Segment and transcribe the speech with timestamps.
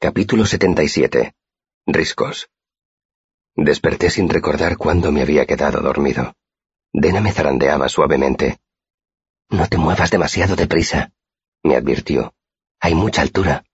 [0.00, 1.34] Capítulo 77.
[1.84, 2.48] Riscos.
[3.56, 6.36] Desperté sin recordar cuándo me había quedado dormido.
[6.92, 8.60] Dena me zarandeaba suavemente.
[9.50, 11.10] No te muevas demasiado deprisa,
[11.64, 12.32] me advirtió.
[12.78, 13.64] Hay mucha altura.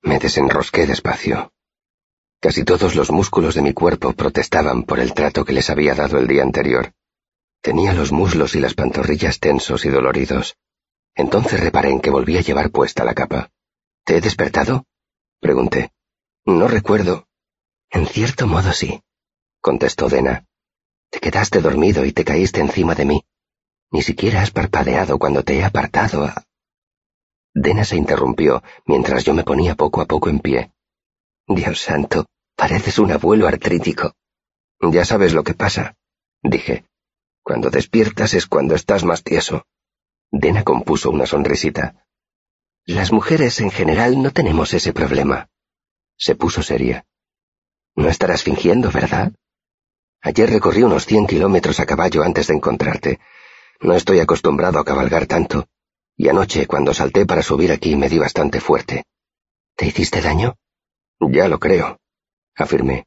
[0.00, 1.52] Me desenrosqué despacio.
[2.40, 6.16] Casi todos los músculos de mi cuerpo protestaban por el trato que les había dado
[6.16, 6.94] el día anterior.
[7.60, 10.56] Tenía los muslos y las pantorrillas tensos y doloridos.
[11.14, 13.50] Entonces reparé en que volví a llevar puesta la capa.
[14.04, 14.86] ¿Te he despertado?
[15.40, 15.92] Pregunté.
[16.44, 17.26] No recuerdo.
[17.90, 19.02] En cierto modo sí,
[19.60, 20.46] contestó Dena.
[21.10, 23.24] Te quedaste dormido y te caíste encima de mí.
[23.90, 26.44] Ni siquiera has parpadeado cuando te he apartado a...
[27.54, 30.72] Dena se interrumpió mientras yo me ponía poco a poco en pie.
[31.46, 34.12] Dios santo, pareces un abuelo artrítico.
[34.80, 35.96] Ya sabes lo que pasa,
[36.42, 36.84] dije.
[37.42, 39.64] Cuando despiertas es cuando estás más tieso.
[40.30, 42.05] Dena compuso una sonrisita.
[42.86, 45.48] Las mujeres en general no tenemos ese problema.
[46.16, 47.04] Se puso seria.
[47.96, 49.32] No estarás fingiendo, ¿verdad?
[50.22, 53.18] Ayer recorrí unos cien kilómetros a caballo antes de encontrarte.
[53.80, 55.66] No estoy acostumbrado a cabalgar tanto,
[56.16, 59.04] y anoche, cuando salté para subir aquí, me di bastante fuerte.
[59.74, 60.54] ¿Te hiciste daño?
[61.20, 61.98] Ya lo creo,
[62.54, 63.06] afirmé.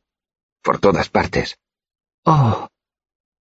[0.61, 1.57] Por todas partes.
[2.25, 2.67] Oh,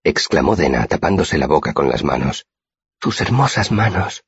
[0.05, 2.47] exclamó Dena tapándose la boca con las manos.
[2.98, 4.23] Tus hermosas manos.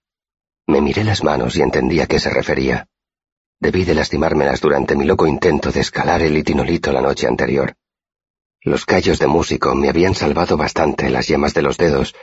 [0.70, 2.86] Me miré las manos y entendí a qué se refería.
[3.58, 7.74] Debí de lastimármelas durante mi loco intento de escalar el itinolito la noche anterior.
[8.62, 12.14] Los callos de músico me habían salvado bastante las yemas de los dedos,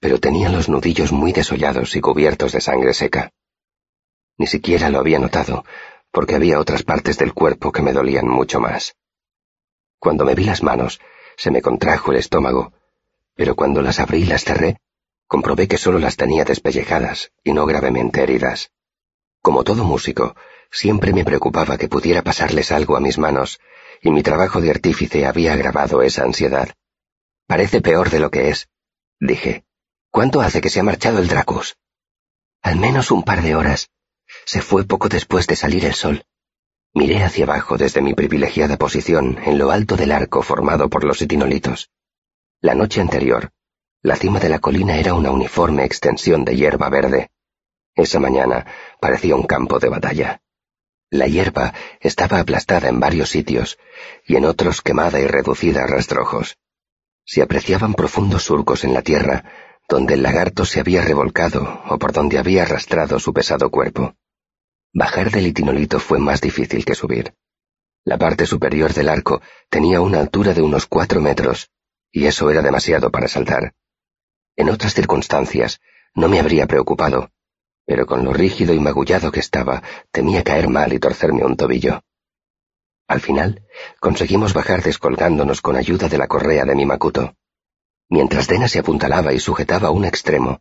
[0.00, 3.30] pero tenía los nudillos muy desollados y cubiertos de sangre seca.
[4.36, 5.64] Ni siquiera lo había notado,
[6.10, 8.96] porque había otras partes del cuerpo que me dolían mucho más.
[10.00, 11.00] Cuando me vi las manos,
[11.36, 12.72] se me contrajo el estómago,
[13.36, 14.80] pero cuando las abrí y las cerré,
[15.26, 18.70] comprobé que solo las tenía despellejadas y no gravemente heridas.
[19.42, 20.36] Como todo músico,
[20.70, 23.60] siempre me preocupaba que pudiera pasarles algo a mis manos,
[24.02, 26.74] y mi trabajo de artífice había agravado esa ansiedad.
[27.46, 28.68] Parece peor de lo que es,
[29.20, 29.64] dije.
[30.10, 31.76] ¿Cuánto hace que se ha marchado el Dracus?
[32.62, 33.90] Al menos un par de horas.
[34.44, 36.24] Se fue poco después de salir el sol.
[36.94, 41.20] Miré hacia abajo desde mi privilegiada posición en lo alto del arco formado por los
[41.20, 41.90] etinolitos.
[42.60, 43.52] La noche anterior,
[44.06, 47.32] la cima de la colina era una uniforme extensión de hierba verde.
[47.96, 48.64] Esa mañana
[49.00, 50.40] parecía un campo de batalla.
[51.10, 53.78] La hierba estaba aplastada en varios sitios
[54.24, 56.56] y en otros quemada y reducida a rastrojos.
[57.24, 59.42] Se apreciaban profundos surcos en la tierra
[59.88, 64.14] donde el lagarto se había revolcado o por donde había arrastrado su pesado cuerpo.
[64.92, 67.34] Bajar del itinolito fue más difícil que subir.
[68.04, 71.72] La parte superior del arco tenía una altura de unos cuatro metros,
[72.12, 73.74] y eso era demasiado para saltar.
[74.56, 75.80] En otras circunstancias
[76.14, 77.30] no me habría preocupado,
[77.84, 82.02] pero con lo rígido y magullado que estaba, temía caer mal y torcerme un tobillo.
[83.06, 83.62] Al final,
[84.00, 87.36] conseguimos bajar descolgándonos con ayuda de la correa de mi macuto.
[88.08, 90.60] Mientras Dena se apuntalaba y sujetaba un extremo,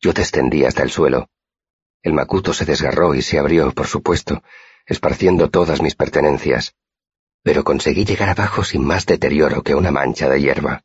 [0.00, 1.30] yo descendí hasta el suelo.
[2.02, 4.42] El macuto se desgarró y se abrió, por supuesto,
[4.86, 6.74] esparciendo todas mis pertenencias,
[7.42, 10.82] pero conseguí llegar abajo sin más deterioro que una mancha de hierba.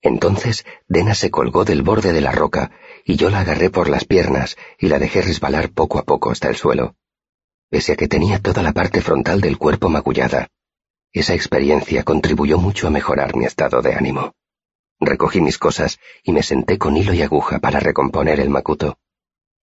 [0.00, 2.70] Entonces Dena se colgó del borde de la roca
[3.04, 6.48] y yo la agarré por las piernas y la dejé resbalar poco a poco hasta
[6.48, 6.94] el suelo.
[7.68, 10.48] Pese a que tenía toda la parte frontal del cuerpo magullada,
[11.12, 14.34] esa experiencia contribuyó mucho a mejorar mi estado de ánimo.
[15.00, 18.98] Recogí mis cosas y me senté con hilo y aguja para recomponer el macuto.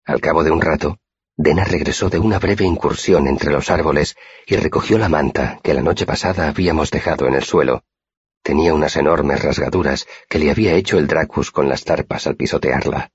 [0.06, 0.98] Al cabo de un rato,
[1.38, 4.16] Dena regresó de una breve incursión entre los árboles
[4.48, 7.84] y recogió la manta que la noche pasada habíamos dejado en el suelo
[8.46, 13.12] Tenía unas enormes rasgaduras que le había hecho el Dracus con las tarpas al pisotearla.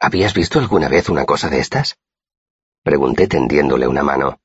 [0.00, 1.98] ¿Habías visto alguna vez una cosa de estas?
[2.82, 4.40] Pregunté tendiéndole una mano.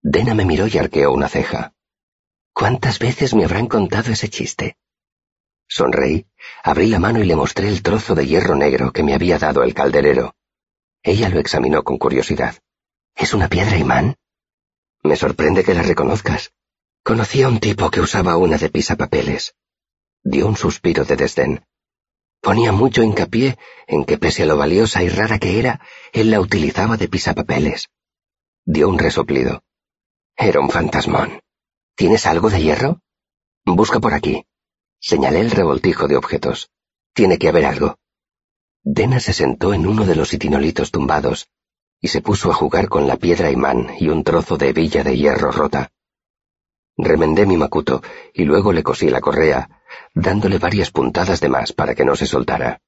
[0.00, 1.74] Dena me miró y arqueó una ceja.
[2.54, 4.78] ¿Cuántas veces me habrán contado ese chiste?
[5.68, 6.26] Sonreí,
[6.62, 9.62] abrí la mano y le mostré el trozo de hierro negro que me había dado
[9.62, 10.36] el calderero.
[11.02, 12.54] Ella lo examinó con curiosidad.
[13.14, 14.16] ¿Es una piedra imán?
[15.02, 16.54] Me sorprende que la reconozcas.
[17.04, 19.56] Conocí a un tipo que usaba una de pisapapeles.
[20.22, 21.64] Dio un suspiro de desdén.
[22.40, 23.58] Ponía mucho hincapié
[23.88, 25.80] en que pese a lo valiosa y rara que era,
[26.12, 27.88] él la utilizaba de pisapapeles.
[28.64, 29.64] Dio un resoplido.
[30.36, 31.40] Era un fantasmón.
[31.96, 33.00] ¿Tienes algo de hierro?
[33.64, 34.46] Busca por aquí.
[35.00, 36.70] Señalé el revoltijo de objetos.
[37.14, 37.98] Tiene que haber algo.
[38.84, 41.48] Dena se sentó en uno de los itinolitos tumbados
[42.00, 45.16] y se puso a jugar con la piedra imán y un trozo de hebilla de
[45.16, 45.90] hierro rota.
[46.96, 48.02] Remendé mi macuto
[48.34, 49.68] y luego le cosí la correa,
[50.14, 52.80] dándole varias puntadas de más para que no se soltara.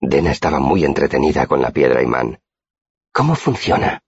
[0.00, 2.40] Dena estaba muy entretenida con la piedra imán.
[3.12, 4.02] ¿Cómo funciona?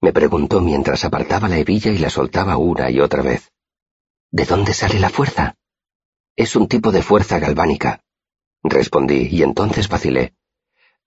[0.00, 3.52] Me preguntó mientras apartaba la hebilla y la soltaba una y otra vez.
[4.30, 5.56] ¿De dónde sale la fuerza?
[6.36, 8.02] Es un tipo de fuerza galvánica.
[8.62, 10.34] Respondí y entonces vacilé.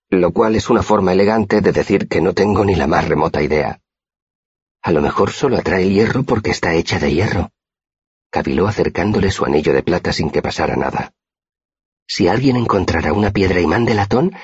[0.09, 3.41] Lo cual es una forma elegante de decir que no tengo ni la más remota
[3.41, 3.81] idea.
[4.83, 7.51] A lo mejor solo atrae hierro porque está hecha de hierro.
[8.29, 11.13] Caviló acercándole su anillo de plata sin que pasara nada.
[12.05, 14.35] Si alguien encontrara una piedra imán de latón,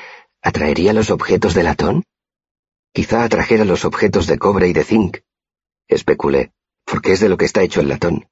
[0.41, 2.03] ¿atraería los objetos de latón?
[2.93, 5.17] Quizá atrajera los objetos de cobre y de zinc.
[5.89, 6.53] Especulé,
[6.85, 8.29] porque es de lo que está hecho el latón.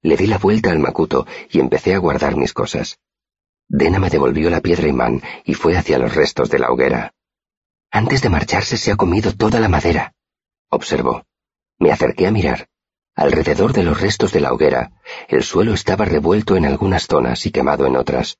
[0.00, 2.98] Le di la vuelta al macuto y empecé a guardar mis cosas.
[3.68, 7.12] Dena me devolvió la piedra imán y fue hacia los restos de la hoguera.
[7.90, 10.14] Antes de marcharse se ha comido toda la madera,
[10.70, 11.24] observó.
[11.78, 12.68] Me acerqué a mirar.
[13.14, 14.92] Alrededor de los restos de la hoguera,
[15.28, 18.38] el suelo estaba revuelto en algunas zonas y quemado en otras.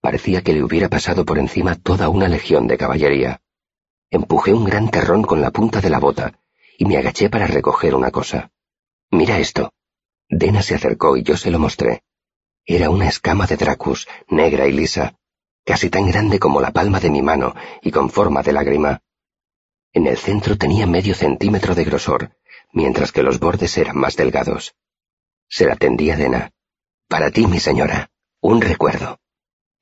[0.00, 3.40] Parecía que le hubiera pasado por encima toda una legión de caballería.
[4.10, 6.40] Empujé un gran terrón con la punta de la bota
[6.76, 8.50] y me agaché para recoger una cosa.
[9.10, 9.72] Mira esto.
[10.28, 12.02] Dena se acercó y yo se lo mostré.
[12.64, 15.14] Era una escama de Dracus, negra y lisa,
[15.64, 19.02] casi tan grande como la palma de mi mano y con forma de lágrima.
[19.92, 22.36] En el centro tenía medio centímetro de grosor,
[22.72, 24.74] mientras que los bordes eran más delgados.
[25.48, 26.52] Se la tendía Dena.
[27.08, 28.10] Para ti, mi señora,
[28.40, 29.18] un recuerdo.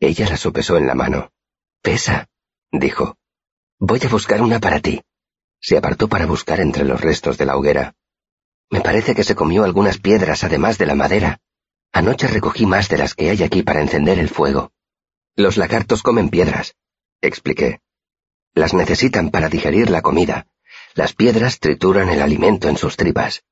[0.00, 1.30] Ella la sopesó en la mano.
[1.82, 2.28] Pesa,
[2.72, 3.18] dijo.
[3.78, 5.02] Voy a buscar una para ti.
[5.60, 7.94] Se apartó para buscar entre los restos de la hoguera.
[8.70, 11.40] Me parece que se comió algunas piedras además de la madera.
[11.92, 14.72] Anoche recogí más de las que hay aquí para encender el fuego.
[15.36, 16.76] Los lagartos comen piedras,
[17.20, 17.80] expliqué.
[18.58, 20.48] Las necesitan para digerir la comida.
[20.94, 23.44] Las piedras trituran el alimento en sus tripas.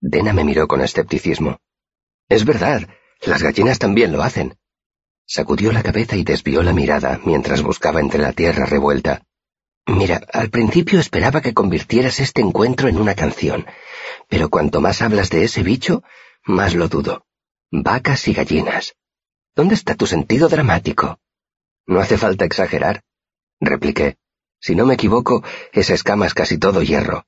[0.00, 1.58] Dena me miró con escepticismo.
[2.28, 2.88] Es verdad,
[3.22, 4.56] las gallinas también lo hacen.
[5.26, 9.22] Sacudió la cabeza y desvió la mirada mientras buscaba entre la tierra revuelta.
[9.84, 13.66] Mira, al principio esperaba que convirtieras este encuentro en una canción,
[14.28, 16.04] pero cuanto más hablas de ese bicho,
[16.44, 17.26] más lo dudo.
[17.72, 18.94] Vacas y gallinas.
[19.56, 21.18] ¿Dónde está tu sentido dramático?
[21.84, 23.02] No hace falta exagerar,
[23.58, 24.16] repliqué.
[24.60, 25.42] Si no me equivoco,
[25.72, 27.26] esa escama es casi todo hierro.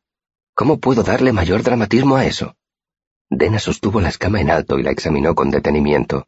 [0.54, 2.56] ¿Cómo puedo darle mayor dramatismo a eso?
[3.30, 6.26] Dena sostuvo la escama en alto y la examinó con detenimiento.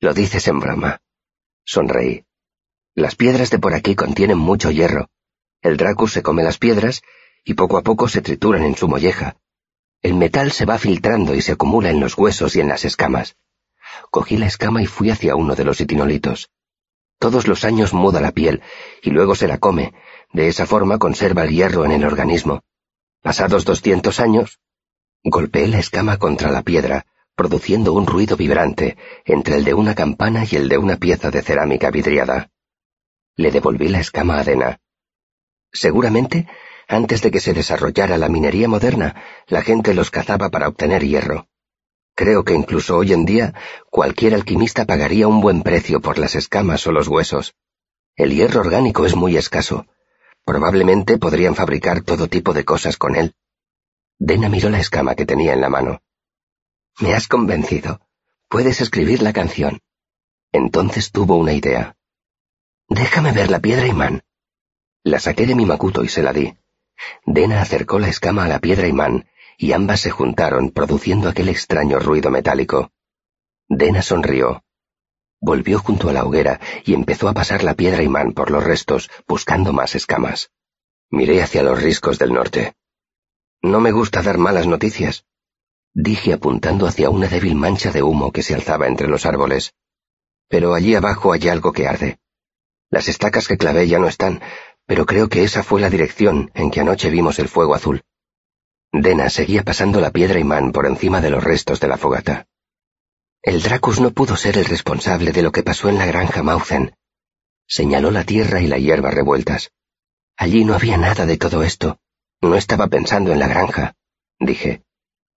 [0.00, 1.00] Lo dices en broma.
[1.64, 2.24] Sonreí.
[2.94, 5.08] Las piedras de por aquí contienen mucho hierro.
[5.60, 7.02] El Dracus se come las piedras
[7.44, 9.36] y poco a poco se trituran en su molleja.
[10.00, 13.36] El metal se va filtrando y se acumula en los huesos y en las escamas.
[14.10, 16.50] Cogí la escama y fui hacia uno de los itinolitos.
[17.18, 18.62] Todos los años muda la piel
[19.02, 19.94] y luego se la come.
[20.32, 22.62] De esa forma conserva el hierro en el organismo.
[23.22, 24.58] Pasados doscientos años,
[25.22, 30.44] golpeé la escama contra la piedra, produciendo un ruido vibrante entre el de una campana
[30.50, 32.50] y el de una pieza de cerámica vidriada.
[33.36, 34.80] Le devolví la escama a Dena.
[35.72, 36.46] Seguramente
[36.88, 39.14] antes de que se desarrollara la minería moderna,
[39.46, 41.46] la gente los cazaba para obtener hierro.
[42.14, 43.54] Creo que incluso hoy en día
[43.90, 47.54] cualquier alquimista pagaría un buen precio por las escamas o los huesos.
[48.16, 49.86] El hierro orgánico es muy escaso.
[50.44, 53.34] Probablemente podrían fabricar todo tipo de cosas con él.
[54.18, 56.02] Dena miró la escama que tenía en la mano.
[57.00, 58.00] Me has convencido.
[58.48, 59.80] Puedes escribir la canción.
[60.52, 61.96] Entonces tuvo una idea.
[62.88, 64.22] Déjame ver la piedra imán.
[65.02, 66.54] La saqué de mi macuto y se la di.
[67.24, 71.98] Dena acercó la escama a la piedra imán, y ambas se juntaron, produciendo aquel extraño
[71.98, 72.92] ruido metálico.
[73.68, 74.62] Dena sonrió.
[75.44, 79.10] Volvió junto a la hoguera y empezó a pasar la piedra imán por los restos,
[79.26, 80.52] buscando más escamas.
[81.10, 82.74] Miré hacia los riscos del norte.
[83.60, 85.24] No me gusta dar malas noticias,
[85.94, 89.74] dije apuntando hacia una débil mancha de humo que se alzaba entre los árboles.
[90.48, 92.20] Pero allí abajo hay algo que arde.
[92.88, 94.40] Las estacas que clavé ya no están,
[94.86, 98.02] pero creo que esa fue la dirección en que anoche vimos el fuego azul.
[98.92, 102.46] Dena seguía pasando la piedra imán por encima de los restos de la fogata.
[103.44, 106.94] El Dracus no pudo ser el responsable de lo que pasó en la granja Mauzen.
[107.66, 109.72] Señaló la tierra y la hierba revueltas.
[110.36, 111.98] Allí no había nada de todo esto.
[112.40, 113.96] No estaba pensando en la granja,
[114.38, 114.84] dije.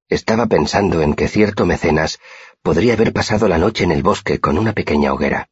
[0.08, 2.20] Estaba pensando en que cierto mecenas
[2.62, 5.50] podría haber pasado la noche en el bosque con una pequeña hoguera.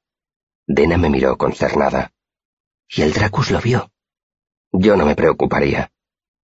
[0.68, 2.12] Dena me miró concernada.
[2.88, 3.90] Y el Dracus lo vio.
[4.72, 5.92] Yo no me preocuparía,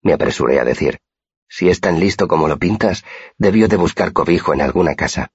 [0.02, 1.02] me apresuré a decir.
[1.48, 3.04] Si es tan listo como lo pintas,
[3.38, 5.32] debió de buscar cobijo en alguna casa.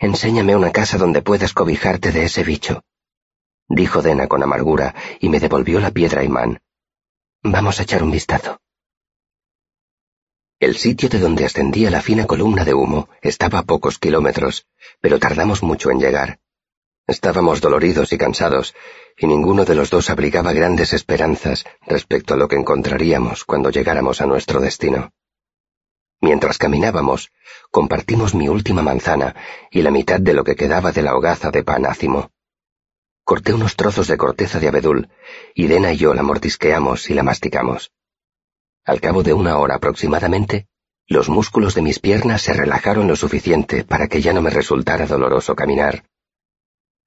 [0.00, 2.82] Enséñame una casa donde puedas cobijarte de ese bicho,
[3.68, 6.60] dijo Dena con amargura y me devolvió la piedra imán.
[7.42, 8.58] Vamos a echar un vistazo.
[10.58, 14.66] El sitio de donde ascendía la fina columna de humo estaba a pocos kilómetros,
[15.02, 16.38] pero tardamos mucho en llegar.
[17.06, 18.74] Estábamos doloridos y cansados,
[19.18, 24.22] y ninguno de los dos abrigaba grandes esperanzas respecto a lo que encontraríamos cuando llegáramos
[24.22, 25.12] a nuestro destino.
[26.20, 27.32] Mientras caminábamos,
[27.70, 29.34] compartimos mi última manzana
[29.70, 32.30] y la mitad de lo que quedaba de la hogaza de pan ácimo.
[33.24, 35.08] Corté unos trozos de corteza de abedul,
[35.54, 37.92] y Dena y yo la mordisqueamos y la masticamos.
[38.84, 40.66] Al cabo de una hora aproximadamente,
[41.06, 45.06] los músculos de mis piernas se relajaron lo suficiente para que ya no me resultara
[45.06, 46.04] doloroso caminar.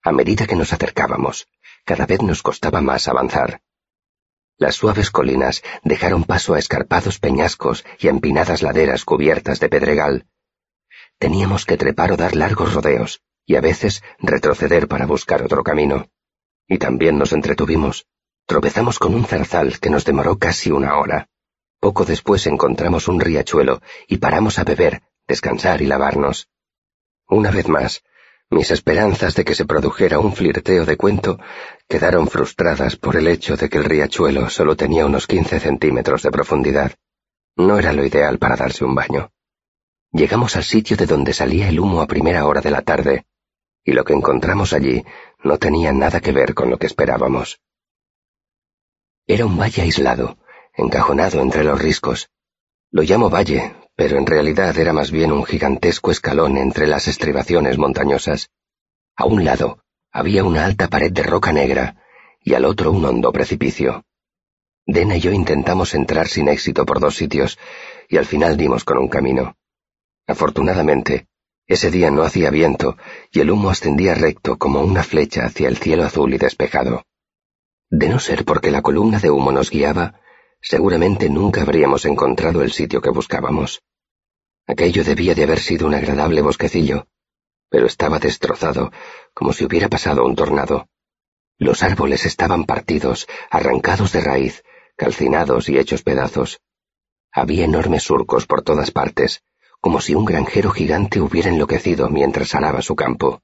[0.02, 1.48] A medida que nos acercábamos,
[1.86, 3.62] cada vez nos costaba más avanzar.
[4.58, 10.28] Las suaves colinas dejaron paso a escarpados peñascos y empinadas laderas cubiertas de pedregal.
[11.18, 16.08] Teníamos que trepar o dar largos rodeos, y a veces retroceder para buscar otro camino.
[16.68, 18.06] Y también nos entretuvimos.
[18.46, 21.30] Tropezamos con un zarzal que nos demoró casi una hora.
[21.80, 26.50] Poco después encontramos un riachuelo y paramos a beber, descansar y lavarnos.
[27.28, 28.04] Una vez más,
[28.54, 31.40] mis esperanzas de que se produjera un flirteo de cuento
[31.88, 36.32] quedaron frustradas por el hecho de que el riachuelo solo tenía unos quince centímetros de
[36.32, 36.94] profundidad.
[37.56, 39.32] No era lo ideal para darse un baño.
[40.12, 43.26] Llegamos al sitio de donde salía el humo a primera hora de la tarde,
[43.84, 45.04] y lo que encontramos allí
[45.44, 47.60] no tenía nada que ver con lo que esperábamos.
[49.28, 50.38] Era un valle aislado,
[50.76, 52.30] encajonado entre los riscos.
[52.92, 57.78] Lo llamo valle pero en realidad era más bien un gigantesco escalón entre las estribaciones
[57.78, 58.50] montañosas.
[59.16, 61.98] A un lado había una alta pared de roca negra
[62.42, 64.06] y al otro un hondo precipicio.
[64.86, 67.58] Dena y yo intentamos entrar sin éxito por dos sitios
[68.10, 69.56] y al final dimos con un camino.
[70.28, 71.28] Afortunadamente,
[71.68, 72.98] ese día no hacía viento
[73.32, 77.06] y el humo ascendía recto como una flecha hacia el cielo azul y despejado.
[77.90, 80.20] De no ser porque la columna de humo nos guiaba,
[80.64, 83.84] seguramente nunca habríamos encontrado el sitio que buscábamos.
[84.66, 87.08] Aquello debía de haber sido un agradable bosquecillo,
[87.70, 88.92] pero estaba destrozado,
[89.34, 90.88] como si hubiera pasado un tornado.
[91.60, 94.64] Los árboles estaban partidos, arrancados de raíz,
[94.96, 96.62] calcinados y hechos pedazos.
[97.32, 99.44] Había enormes surcos por todas partes,
[99.82, 103.42] como si un granjero gigante hubiera enloquecido mientras araba su campo.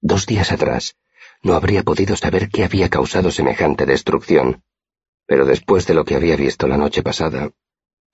[0.00, 0.94] Dos días atrás,
[1.42, 4.62] no habría podido saber qué había causado semejante destrucción,
[5.32, 7.52] pero después de lo que había visto la noche pasada...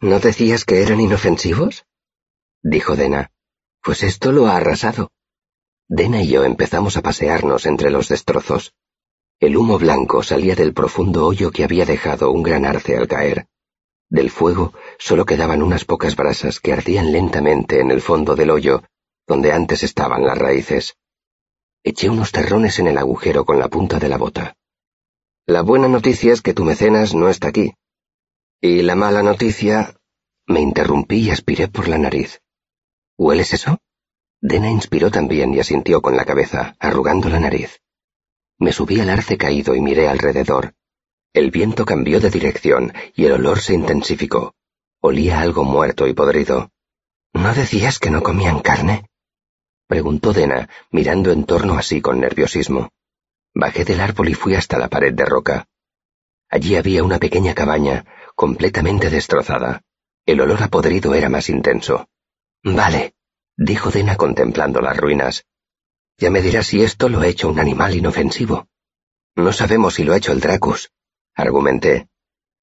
[0.00, 1.84] ¿No decías que eran inofensivos?
[2.62, 3.32] dijo Dena.
[3.82, 5.10] Pues esto lo ha arrasado.
[5.88, 8.72] Dena y yo empezamos a pasearnos entre los destrozos.
[9.40, 13.48] El humo blanco salía del profundo hoyo que había dejado un gran arce al caer.
[14.08, 18.84] Del fuego solo quedaban unas pocas brasas que ardían lentamente en el fondo del hoyo,
[19.26, 20.96] donde antes estaban las raíces.
[21.82, 24.57] Eché unos terrones en el agujero con la punta de la bota.
[25.48, 27.72] La buena noticia es que tu mecenas no está aquí.
[28.60, 29.94] Y la mala noticia...
[30.46, 32.42] Me interrumpí y aspiré por la nariz.
[33.16, 33.78] ¿Hueles eso?
[34.42, 37.80] Dena inspiró también y asintió con la cabeza, arrugando la nariz.
[38.58, 40.74] Me subí al arce caído y miré alrededor.
[41.32, 44.54] El viento cambió de dirección y el olor se intensificó.
[45.00, 46.72] Olía algo muerto y podrido.
[47.32, 49.08] ¿No decías que no comían carne?
[49.86, 52.90] preguntó Dena, mirando en torno así con nerviosismo.
[53.58, 55.66] Bajé del árbol y fui hasta la pared de roca.
[56.48, 58.04] Allí había una pequeña cabaña,
[58.36, 59.82] completamente destrozada.
[60.24, 62.08] El olor a podrido era más intenso.
[62.62, 63.14] Vale,
[63.56, 65.44] dijo Dena contemplando las ruinas.
[66.18, 68.68] Ya me dirás si esto lo ha hecho un animal inofensivo.
[69.34, 70.92] No sabemos si lo ha hecho el Dracus,
[71.34, 72.06] argumenté.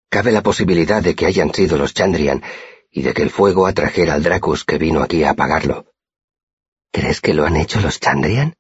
[0.10, 2.42] Cabe la posibilidad de que hayan sido los Chandrian
[2.90, 5.92] y de que el fuego atrajera al Dracus que vino aquí a apagarlo.
[6.90, 8.56] ¿Crees que lo han hecho los Chandrian?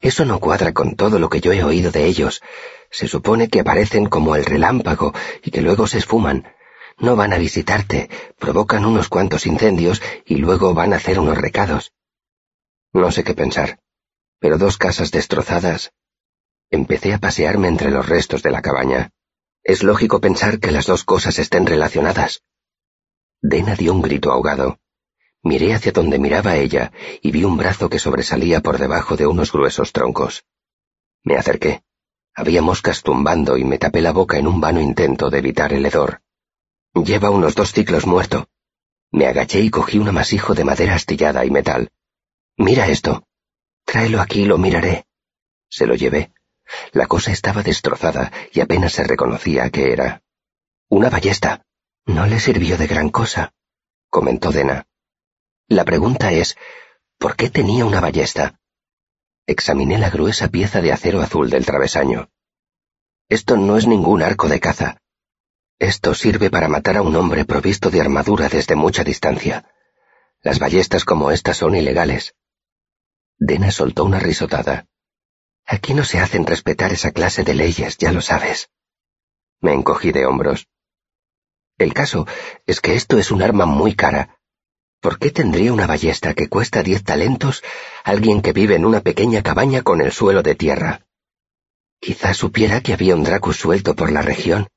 [0.00, 2.40] Eso no cuadra con todo lo que yo he oído de ellos.
[2.90, 6.48] Se supone que aparecen como el relámpago y que luego se esfuman.
[6.98, 11.92] No van a visitarte, provocan unos cuantos incendios y luego van a hacer unos recados.
[12.92, 13.78] No sé qué pensar,
[14.38, 15.92] pero dos casas destrozadas.
[16.70, 19.10] Empecé a pasearme entre los restos de la cabaña.
[19.62, 22.42] Es lógico pensar que las dos cosas estén relacionadas.
[23.42, 24.78] Dena dio un grito ahogado.
[25.42, 26.92] Miré hacia donde miraba ella
[27.22, 30.44] y vi un brazo que sobresalía por debajo de unos gruesos troncos.
[31.24, 31.82] Me acerqué.
[32.34, 35.86] Había moscas tumbando y me tapé la boca en un vano intento de evitar el
[35.86, 36.22] hedor.
[36.94, 38.48] Lleva unos dos ciclos muerto.
[39.10, 41.90] Me agaché y cogí un amasijo de madera astillada y metal.
[42.56, 43.24] Mira esto.
[43.84, 45.06] Tráelo aquí y lo miraré.
[45.68, 46.32] Se lo llevé.
[46.92, 50.22] La cosa estaba destrozada y apenas se reconocía qué era.
[50.88, 51.64] Una ballesta.
[52.06, 53.52] No le sirvió de gran cosa,
[54.08, 54.86] comentó Dena.
[55.70, 56.56] La pregunta es,
[57.16, 58.58] ¿por qué tenía una ballesta?
[59.46, 62.28] Examiné la gruesa pieza de acero azul del travesaño.
[63.28, 65.00] Esto no es ningún arco de caza.
[65.78, 69.72] Esto sirve para matar a un hombre provisto de armadura desde mucha distancia.
[70.40, 72.34] Las ballestas como estas son ilegales.
[73.38, 74.88] Dena soltó una risotada.
[75.66, 78.70] Aquí no se hacen respetar esa clase de leyes, ya lo sabes.
[79.60, 80.66] Me encogí de hombros.
[81.78, 82.26] El caso
[82.66, 84.39] es que esto es un arma muy cara.
[85.00, 87.62] ¿Por qué tendría una ballesta que cuesta diez talentos
[88.04, 91.06] alguien que vive en una pequeña cabaña con el suelo de tierra?
[92.00, 94.68] Quizás supiera que había un Dracus suelto por la región.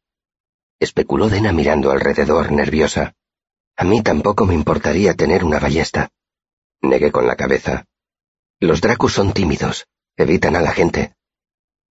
[0.79, 3.15] Especuló Dena mirando alrededor, nerviosa.
[3.75, 6.09] A mí tampoco me importaría tener una ballesta.
[6.81, 7.85] Negué con la cabeza.
[8.61, 11.15] Los Dracus son tímidos, evitan a la gente.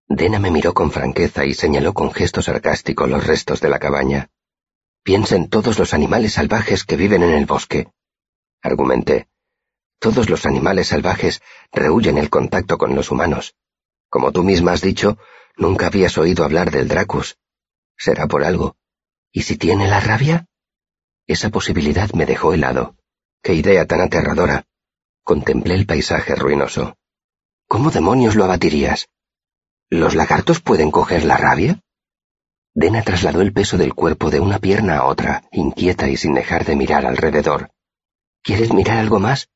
[0.09, 4.31] Dena me miró con franqueza y señaló con gesto sarcástico los restos de la cabaña.
[5.03, 7.89] Piensa en todos los animales salvajes que viven en el bosque.
[8.65, 9.29] Argumenté.
[9.99, 13.55] Todos los animales salvajes rehuyen el contacto con los humanos.
[14.09, 15.19] Como tú misma has dicho,
[15.59, 17.37] nunca habías oído hablar del Dracus.
[17.95, 18.77] Será por algo.
[19.31, 20.47] ¿Y si tiene la rabia?
[21.27, 22.97] Esa posibilidad me dejó helado.
[23.43, 24.65] Qué idea tan aterradora.
[25.25, 26.97] Contemplé el paisaje ruinoso.
[27.69, 29.11] ¿Cómo demonios lo abatirías?
[29.91, 31.83] ¿Los lagartos pueden coger la rabia?
[32.73, 36.65] Dena trasladó el peso del cuerpo de una pierna a otra, inquieta y sin dejar
[36.65, 37.74] de mirar alrededor.
[38.45, 39.49] ¿Quieres mirar algo más?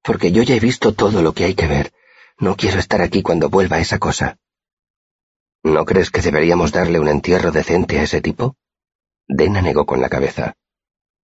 [0.00, 1.92] Porque yo ya he visto todo lo que hay que ver.
[2.38, 4.38] No quiero estar aquí cuando vuelva esa cosa.
[5.64, 8.54] ¿No crees que deberíamos darle un entierro decente a ese tipo?
[9.26, 10.54] Dena negó con la cabeza.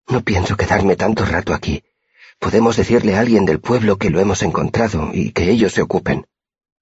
[0.07, 1.83] No pienso quedarme tanto rato aquí.
[2.39, 6.25] Podemos decirle a alguien del pueblo que lo hemos encontrado y que ellos se ocupen.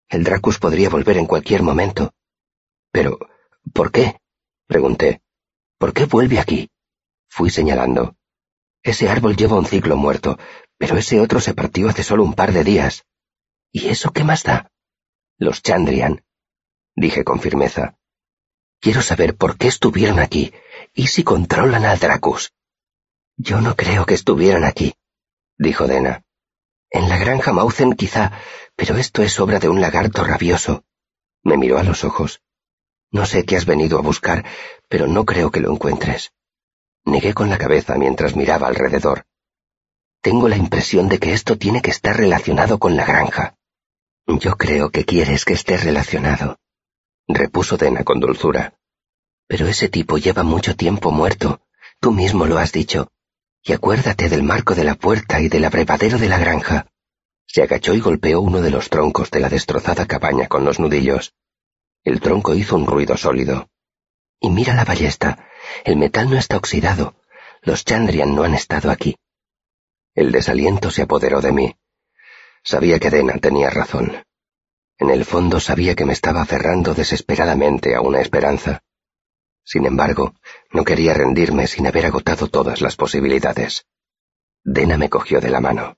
[0.08, 2.14] El Dracus podría volver en cualquier momento.
[2.94, 3.20] Pero,
[3.74, 4.18] ¿por qué?
[4.66, 5.22] pregunté.
[5.78, 6.70] ¿Por qué vuelve aquí?
[7.28, 8.16] Fui señalando.
[8.84, 10.40] Ese árbol lleva un ciclo muerto,
[10.78, 13.06] pero ese otro se partió hace solo un par de días.
[13.72, 14.72] ¿Y eso qué más da?
[15.38, 16.24] Los Chandrian,
[16.96, 17.96] dije con firmeza.
[18.80, 20.54] Quiero saber por qué estuvieron aquí
[20.94, 22.52] y si controlan al Dracus.
[23.38, 24.96] Yo no creo que estuvieran aquí,
[25.58, 26.24] dijo Dena.
[26.90, 28.32] En la granja Mauzen quizá,
[28.76, 30.84] pero esto es obra de un lagarto rabioso.
[31.44, 32.42] Me miró a los ojos.
[33.12, 34.46] No sé qué has venido a buscar,
[34.88, 36.34] pero no creo que lo encuentres.
[37.06, 39.26] Negué con la cabeza mientras miraba alrededor.
[40.22, 43.56] Tengo la impresión de que esto tiene que estar relacionado con la granja.
[44.28, 46.60] Yo creo que quieres que esté relacionado,
[47.28, 48.76] repuso Dena con dulzura.
[49.48, 51.62] Pero ese tipo lleva mucho tiempo muerto.
[52.00, 53.12] Tú mismo lo has dicho
[53.64, 56.88] y acuérdate del marco de la puerta y del abrevadero de la granja.
[57.46, 61.36] Se agachó y golpeó uno de los troncos de la destrozada cabaña con los nudillos.
[62.04, 63.70] El tronco hizo un ruido sólido.
[64.40, 65.48] Y mira la ballesta.
[65.84, 67.16] El metal no está oxidado.
[67.62, 69.18] Los Chandrian no han estado aquí.
[70.14, 71.76] El desaliento se apoderó de mí.
[72.64, 74.24] Sabía que Dena tenía razón.
[74.98, 78.84] En el fondo sabía que me estaba aferrando desesperadamente a una esperanza.
[79.64, 80.36] Sin embargo,
[80.72, 83.86] no quería rendirme sin haber agotado todas las posibilidades.
[84.64, 85.98] Dena me cogió de la mano.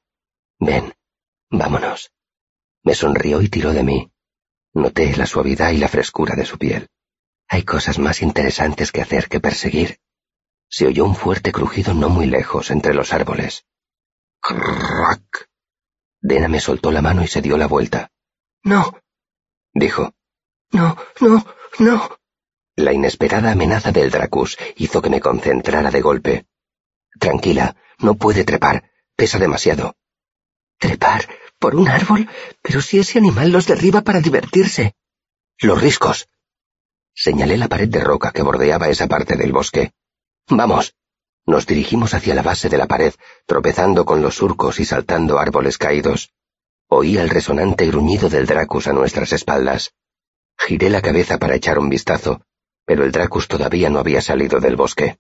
[0.60, 0.94] Ven,
[1.50, 2.12] vámonos.
[2.84, 4.12] Me sonrió y tiró de mí.
[4.74, 6.88] Noté la suavidad y la frescura de su piel.
[7.47, 9.99] Hay cosas más interesantes que hacer que perseguir.
[10.69, 13.65] Se oyó un fuerte crujido no muy lejos entre los árboles.
[14.41, 15.49] ¡Crack!
[16.19, 18.12] Dena me soltó la mano y se dio la vuelta.
[18.63, 18.97] No,
[19.73, 20.13] dijo.
[20.71, 21.45] No, no,
[21.79, 22.19] no.
[22.75, 26.47] La inesperada amenaza del Dracus hizo que me concentrara de golpe.
[27.19, 29.95] Tranquila, no puede trepar, pesa demasiado.
[30.79, 31.27] ¿Trepar?
[31.60, 32.27] ¿Por un árbol?
[32.62, 34.95] Pero si ese animal los derriba para divertirse.
[35.60, 36.27] Los riscos.
[37.15, 39.93] Señalé la pared de roca que bordeaba esa parte del bosque.
[40.49, 40.95] Vamos.
[41.45, 43.13] Nos dirigimos hacia la base de la pared,
[43.45, 46.32] tropezando con los surcos y saltando árboles caídos.
[46.88, 49.93] Oí el resonante gruñido del Dracus a nuestras espaldas.
[50.58, 52.41] Giré la cabeza para echar un vistazo,
[52.86, 55.17] pero el Dracus todavía no había salido del bosque.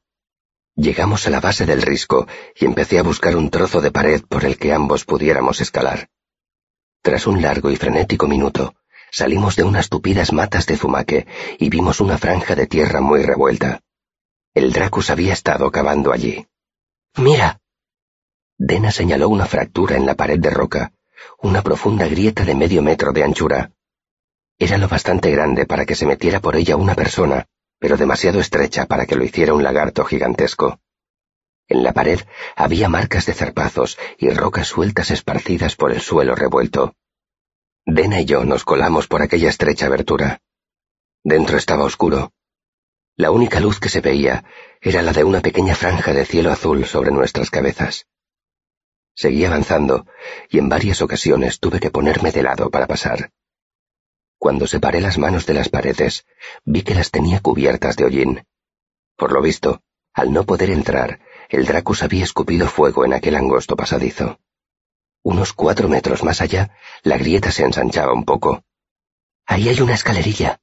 [0.75, 4.45] Llegamos a la base del risco y empecé a buscar un trozo de pared por
[4.45, 6.09] el que ambos pudiéramos escalar.
[7.01, 8.75] Tras un largo y frenético minuto,
[9.13, 11.27] salimos de unas tupidas matas de zumaque
[11.59, 13.81] y vimos una franja de tierra muy revuelta.
[14.55, 16.47] El Dracus había estado cavando allí.
[17.17, 17.61] Mira.
[18.57, 20.93] Dena señaló una fractura en la pared de roca,
[21.43, 23.71] una profunda grieta de medio metro de anchura.
[24.57, 27.45] Era lo bastante grande para que se metiera por ella una persona,
[27.77, 30.79] pero demasiado estrecha para que lo hiciera un lagarto gigantesco.
[31.67, 32.19] En la pared
[32.55, 36.95] había marcas de zarpazos y rocas sueltas esparcidas por el suelo revuelto.
[37.85, 40.41] Dena y yo nos colamos por aquella estrecha abertura.
[41.23, 42.31] Dentro estaba oscuro.
[43.17, 44.45] La única luz que se veía
[44.81, 48.07] era la de una pequeña franja de cielo azul sobre nuestras cabezas.
[49.15, 50.07] Seguí avanzando
[50.49, 53.31] y en varias ocasiones tuve que ponerme de lado para pasar.
[54.37, 56.25] Cuando separé las manos de las paredes,
[56.65, 58.47] vi que las tenía cubiertas de hollín.
[59.17, 59.81] Por lo visto,
[60.13, 61.19] al no poder entrar,
[61.49, 64.39] el Dracus había escupido fuego en aquel angosto pasadizo.
[65.23, 68.63] Unos cuatro metros más allá, la grieta se ensanchaba un poco.
[69.45, 70.59] Ahí hay una escalerilla,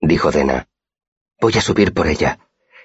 [0.00, 0.68] dijo Dena.
[1.40, 2.38] Voy a subir por ella.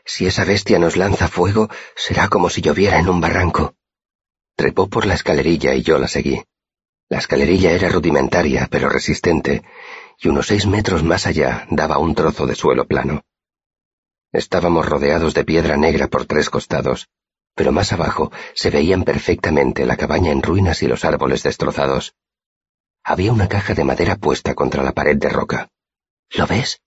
[0.05, 3.75] Si esa bestia nos lanza fuego, será como si lloviera en un barranco.
[4.55, 6.41] Trepó por la escalerilla y yo la seguí.
[7.09, 9.63] La escalerilla era rudimentaria, pero resistente,
[10.19, 13.23] y unos seis metros más allá daba un trozo de suelo plano.
[14.31, 17.09] Estábamos rodeados de piedra negra por tres costados,
[17.57, 22.13] pero más abajo se veían perfectamente la cabaña en ruinas y los árboles destrozados.
[23.03, 25.69] Había una caja de madera puesta contra la pared de roca.
[26.29, 26.81] ¿Lo ves?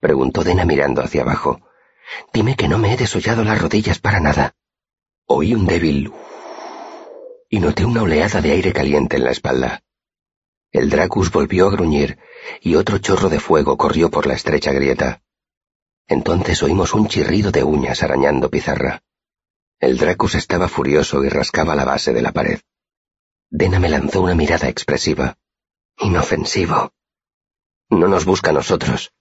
[0.00, 1.62] preguntó Dena mirando hacia abajo.
[2.34, 4.54] Dime que no me he desollado las rodillas para nada.
[5.26, 6.12] Oí un débil
[7.48, 9.84] y noté una oleada de aire caliente en la espalda.
[10.70, 12.18] El Dracus volvió a gruñir
[12.60, 15.22] y otro chorro de fuego corrió por la estrecha grieta.
[16.06, 19.02] Entonces oímos un chirrido de uñas arañando pizarra.
[19.84, 22.58] El Dracus estaba furioso y rascaba la base de la pared.
[23.50, 25.36] Dena me lanzó una mirada expresiva.
[25.98, 26.94] Inofensivo.
[27.90, 29.12] No nos busca a nosotros.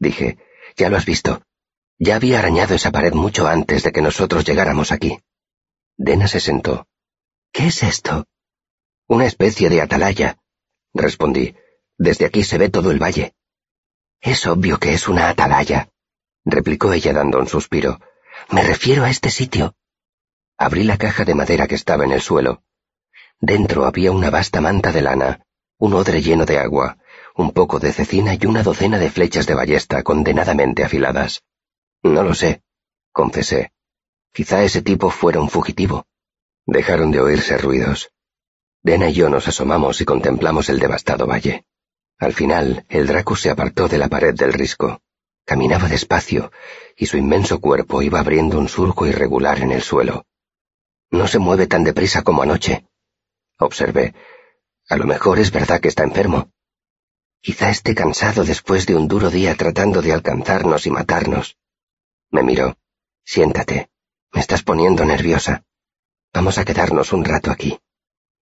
[0.00, 0.38] Dije,
[0.76, 1.42] ya lo has visto.
[1.96, 5.20] Ya había arañado esa pared mucho antes de que nosotros llegáramos aquí.
[5.96, 6.88] Dena se sentó.
[7.52, 8.26] ¿Qué es esto?
[9.06, 10.38] Una especie de atalaya,
[10.92, 11.54] respondí.
[11.98, 13.34] Desde aquí se ve todo el valle.
[14.20, 15.88] Es obvio que es una atalaya,
[16.44, 18.00] replicó ella dando un suspiro.
[18.50, 19.76] Me refiero a este sitio.
[20.60, 22.62] Abrí la caja de madera que estaba en el suelo.
[23.40, 25.46] Dentro había una vasta manta de lana,
[25.78, 26.98] un odre lleno de agua,
[27.34, 31.42] un poco de cecina y una docena de flechas de ballesta condenadamente afiladas.
[32.02, 32.62] No lo sé,
[33.10, 33.72] confesé.
[34.34, 36.06] Quizá ese tipo fuera un fugitivo.
[36.66, 38.12] Dejaron de oírse ruidos.
[38.82, 41.64] Dena y yo nos asomamos y contemplamos el devastado valle.
[42.18, 45.00] Al final, el Draco se apartó de la pared del risco.
[45.46, 46.52] Caminaba despacio,
[46.98, 50.26] y su inmenso cuerpo iba abriendo un surco irregular en el suelo.
[51.10, 52.86] No se mueve tan deprisa como anoche.
[53.58, 54.14] Observé.
[54.88, 56.50] A lo mejor es verdad que está enfermo.
[57.40, 61.56] Quizá esté cansado después de un duro día tratando de alcanzarnos y matarnos.
[62.30, 62.76] Me miró.
[63.24, 63.90] Siéntate.
[64.32, 65.64] Me estás poniendo nerviosa.
[66.32, 67.80] Vamos a quedarnos un rato aquí.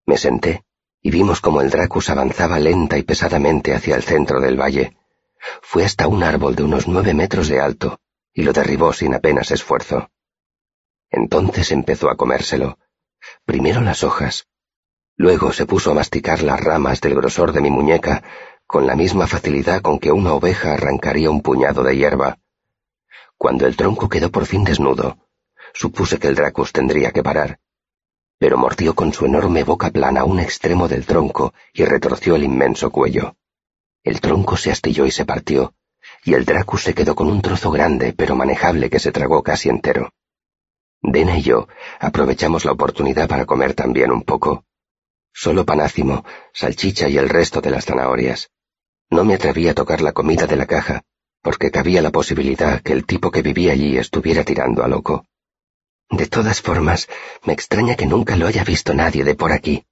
[0.06, 0.64] Me senté,
[1.02, 4.98] y vimos como el Dracus avanzaba lenta y pesadamente hacia el centro del valle.
[5.62, 8.00] Fue hasta un árbol de unos nueve metros de alto,
[8.34, 10.12] y lo derribó sin apenas esfuerzo.
[11.12, 12.80] Entonces empezó a comérselo.
[13.46, 14.48] Primero las hojas.
[15.18, 18.24] Luego se puso a masticar las ramas del grosor de mi muñeca
[18.66, 22.40] con la misma facilidad con que una oveja arrancaría un puñado de hierba.
[23.38, 25.18] Cuando el tronco quedó por fin desnudo,
[25.74, 27.60] supuse que el Dracus tendría que parar.
[28.38, 32.90] Pero mordió con su enorme boca plana un extremo del tronco y retorció el inmenso
[32.92, 33.36] cuello.
[34.04, 35.74] El tronco se astilló y se partió,
[36.24, 39.68] y el Dracus se quedó con un trozo grande pero manejable que se tragó casi
[39.68, 40.14] entero.
[41.02, 41.68] Dena y yo
[42.00, 44.66] aprovechamos la oportunidad para comer también un poco.
[45.34, 48.52] Solo panácimo, salchicha y el resto de las zanahorias.
[49.10, 51.04] No me atreví a tocar la comida de la caja,
[51.42, 55.26] porque cabía la posibilidad que el tipo que vivía allí estuviera tirando a loco.
[56.10, 57.08] De todas formas,
[57.46, 59.86] me extraña que nunca lo haya visto nadie de por aquí,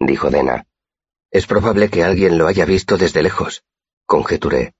[0.00, 0.66] dijo Dena.
[1.30, 3.62] Es probable que alguien lo haya visto desde lejos,
[4.06, 4.72] conjeturé.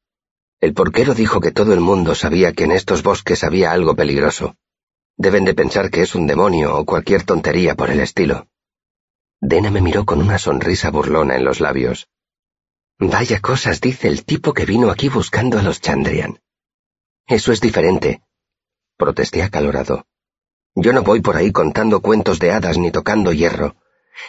[0.60, 4.56] El porquero dijo que todo el mundo sabía que en estos bosques había algo peligroso.
[5.18, 8.46] Deben de pensar que es un demonio o cualquier tontería por el estilo.
[9.40, 12.08] Dena me miró con una sonrisa burlona en los labios.
[13.00, 16.40] Vaya cosas dice el tipo que vino aquí buscando a los Chandrian.
[17.26, 18.22] Eso es diferente.
[18.96, 20.06] Protesté acalorado.
[20.76, 23.74] Yo no voy por ahí contando cuentos de hadas ni tocando hierro.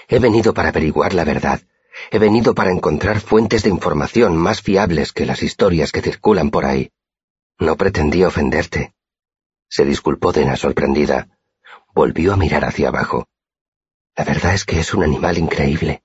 [0.08, 1.62] He venido para averiguar la verdad.
[2.10, 6.66] He venido para encontrar fuentes de información más fiables que las historias que circulan por
[6.66, 6.92] ahí.
[7.60, 8.96] No pretendí ofenderte.
[9.70, 11.30] Se disculpó Dena sorprendida.
[11.94, 13.28] Volvió a mirar hacia abajo.
[14.16, 16.04] La verdad es que es un animal increíble.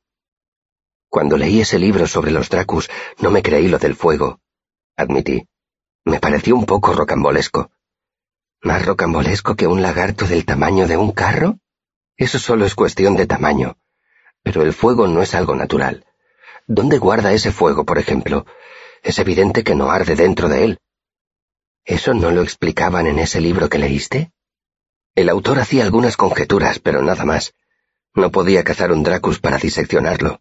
[1.08, 4.40] Cuando leí ese libro sobre los Dracus, no me creí lo del fuego,
[4.96, 5.46] admití.
[6.04, 7.70] Me pareció un poco rocambolesco.
[8.60, 11.58] ¿Más rocambolesco que un lagarto del tamaño de un carro?
[12.16, 13.78] Eso solo es cuestión de tamaño.
[14.42, 16.04] Pero el fuego no es algo natural.
[16.66, 18.44] ¿Dónde guarda ese fuego, por ejemplo?
[19.02, 20.78] Es evidente que no arde dentro de él.
[21.84, 24.32] ¿Eso no lo explicaban en ese libro que leíste?
[25.14, 27.54] El autor hacía algunas conjeturas, pero nada más.
[28.14, 30.40] No podía cazar un Dracus para diseccionarlo.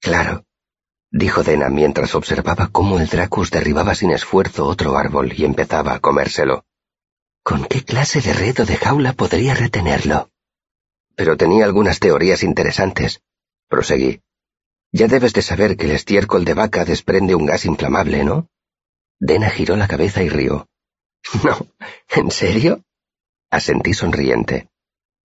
[0.00, 0.46] Claro,
[1.10, 6.00] dijo Dena mientras observaba cómo el Dracus derribaba sin esfuerzo otro árbol y empezaba a
[6.00, 6.64] comérselo.
[7.42, 10.30] ¿Con qué clase de redo de jaula podría retenerlo?
[11.14, 13.22] Pero tenía algunas teorías interesantes,
[13.68, 14.22] proseguí.
[14.92, 18.48] Ya debes de saber que el estiércol de vaca desprende un gas inflamable, ¿no?
[19.26, 20.68] Dena giró la cabeza y rió.
[21.42, 21.66] No,
[22.10, 22.82] ¿en serio?
[23.50, 24.68] Asentí sonriente.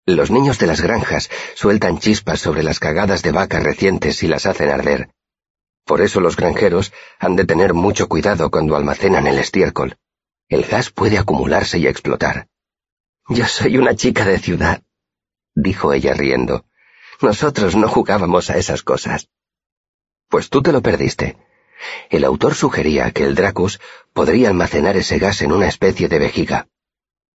[0.05, 4.45] Los niños de las granjas sueltan chispas sobre las cagadas de vaca recientes y las
[4.45, 5.09] hacen arder.
[5.83, 9.97] Por eso los granjeros han de tener mucho cuidado cuando almacenan el estiércol.
[10.47, 12.47] El gas puede acumularse y explotar.
[13.27, 14.81] Yo soy una chica de ciudad,
[15.55, 16.63] dijo ella riendo.
[17.19, 19.27] Nosotros no jugábamos a esas cosas.
[20.29, 21.35] Pues tú te lo perdiste.
[22.10, 23.80] El autor sugería que el Dracus
[24.13, 26.68] podría almacenar ese gas en una especie de vejiga.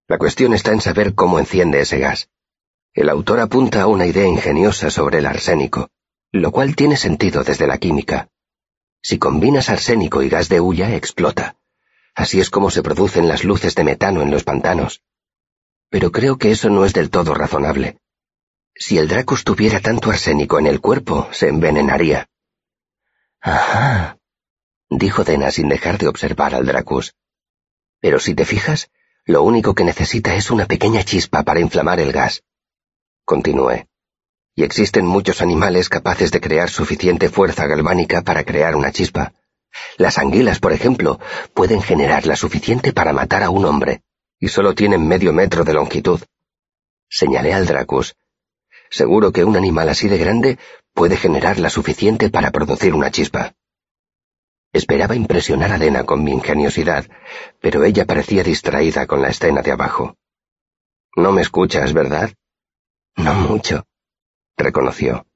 [0.07, 2.29] La cuestión está en saber cómo enciende ese gas.
[2.93, 5.89] El autor apunta a una idea ingeniosa sobre el arsénico,
[6.31, 8.29] lo cual tiene sentido desde la química.
[9.01, 11.55] Si combinas arsénico y gas de hulla, explota.
[12.15, 15.01] Así es como se producen las luces de metano en los pantanos.
[15.89, 17.97] Pero creo que eso no es del todo razonable.
[18.75, 22.27] Si el Dracus tuviera tanto arsénico en el cuerpo, se envenenaría.
[23.41, 24.17] Ajá,
[24.97, 27.15] dijo Dena sin dejar de observar al Dracus.
[27.99, 28.89] Pero si te fijas,
[29.25, 32.43] lo único que necesita es una pequeña chispa para inflamar el gas.
[33.25, 33.87] Continué.
[34.55, 39.33] Y existen muchos animales capaces de crear suficiente fuerza galvánica para crear una chispa.
[39.97, 41.19] Las anguilas, por ejemplo,
[41.53, 44.01] pueden generar la suficiente para matar a un hombre,
[44.39, 46.21] y solo tienen medio metro de longitud.
[47.09, 48.15] Señalé al Dracus.
[48.89, 50.59] Seguro que un animal así de grande
[50.93, 53.55] puede generar la suficiente para producir una chispa.
[54.73, 57.05] Esperaba impresionar a Dena con mi ingeniosidad,
[57.61, 60.17] pero ella parecía distraída con la escena de abajo.
[61.15, 62.31] No me escuchas, ¿verdad?
[63.15, 63.85] No mucho,
[64.57, 65.27] reconoció.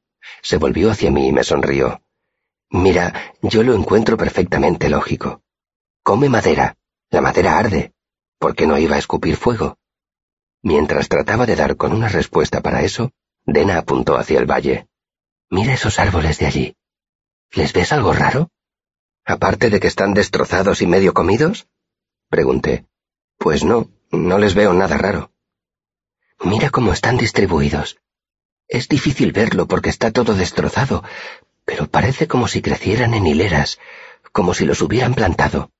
[0.41, 2.01] Se volvió hacia mí y me sonrió.
[2.69, 5.41] Mira, yo lo encuentro perfectamente lógico.
[6.03, 6.75] Come madera.
[7.09, 7.93] La madera arde.
[8.39, 9.77] ¿Por qué no iba a escupir fuego?
[10.61, 13.11] Mientras trataba de dar con una respuesta para eso,
[13.45, 14.87] Dena apuntó hacia el valle.
[15.49, 16.75] Mira esos árboles de allí.
[17.51, 18.49] ¿Les ves algo raro?
[19.27, 21.67] Aparte de que están destrozados y medio comidos?
[22.29, 22.85] Pregunté.
[23.37, 25.31] Pues no, no les veo nada raro.
[26.39, 27.99] Mira cómo están distribuidos.
[28.69, 31.03] Es difícil verlo porque está todo destrozado,
[31.65, 33.79] pero parece como si crecieran en hileras,
[34.31, 35.71] como si los hubieran plantado.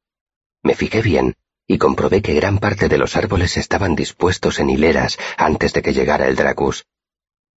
[0.61, 5.17] Me fijé bien y comprobé que gran parte de los árboles estaban dispuestos en hileras
[5.37, 6.85] antes de que llegara el Dracus.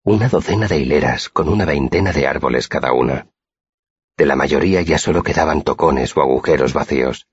[0.05, 3.27] Una docena de hileras con una veintena de árboles cada una.
[4.21, 7.27] De la mayoría ya solo quedaban tocones o agujeros vacíos.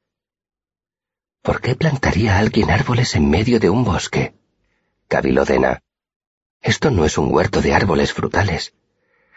[1.42, 4.36] ¿Por qué plantaría alguien árboles en medio de un bosque?
[5.10, 5.84] caviló Dena.
[6.62, 8.74] Esto no es un huerto de árboles frutales.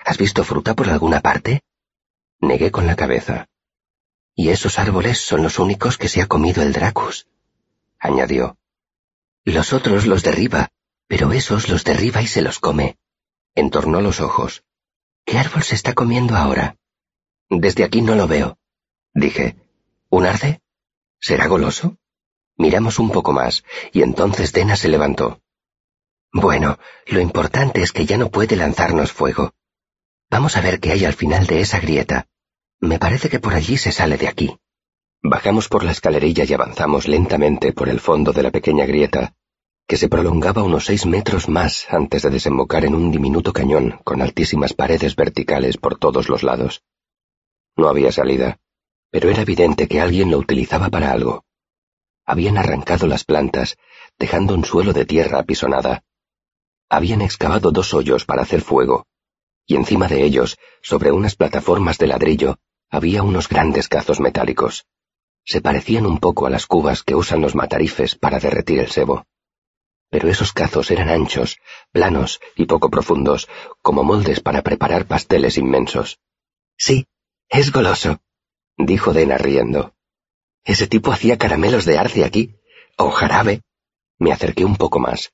[0.05, 1.63] ¿Has visto fruta por alguna parte?
[2.39, 3.49] Negué con la cabeza.
[4.37, 7.27] Y esos árboles son los únicos que se ha comido el Dracus,
[7.99, 8.59] añadió.
[9.43, 10.69] Los otros los derriba,
[11.09, 12.97] pero esos los derriba y se los come.
[13.57, 14.63] Entornó los ojos.
[15.25, 16.77] ¿Qué árbol se está comiendo ahora?
[17.51, 18.59] Desde aquí no lo veo.
[19.13, 19.57] Dije.
[20.09, 20.61] ¿Un arce?
[21.19, 21.99] ¿Será goloso?
[22.57, 25.41] Miramos un poco más, y entonces Dena se levantó.
[26.33, 29.53] Bueno, lo importante es que ya no puede lanzarnos fuego.
[30.31, 32.29] Vamos a ver qué hay al final de esa grieta.
[32.79, 34.57] Me parece que por allí se sale de aquí.
[35.23, 39.35] Bajamos por la escalerilla y avanzamos lentamente por el fondo de la pequeña grieta,
[39.89, 44.23] que se prolongaba unos seis metros más antes de desembocar en un diminuto cañón con
[44.23, 46.85] altísimas paredes verticales por todos los lados.
[47.81, 48.59] No había salida,
[49.11, 51.47] pero era evidente que alguien lo utilizaba para algo.
[52.27, 53.79] Habían arrancado las plantas,
[54.19, 56.05] dejando un suelo de tierra apisonada.
[56.91, 59.07] Habían excavado dos hoyos para hacer fuego,
[59.65, 62.59] y encima de ellos, sobre unas plataformas de ladrillo,
[62.91, 64.85] había unos grandes cazos metálicos.
[65.47, 69.25] Se parecían un poco a las cubas que usan los matarifes para derretir el sebo.
[70.11, 71.57] Pero esos cazos eran anchos,
[71.93, 73.49] planos y poco profundos,
[73.81, 76.19] como moldes para preparar pasteles inmensos.
[76.77, 77.07] Sí,
[77.51, 78.21] es goloso,
[78.77, 79.95] dijo Dena riendo.
[80.65, 82.57] Ese tipo hacía caramelos de arce aquí,
[82.97, 83.63] o jarabe.
[84.19, 85.33] Me acerqué un poco más.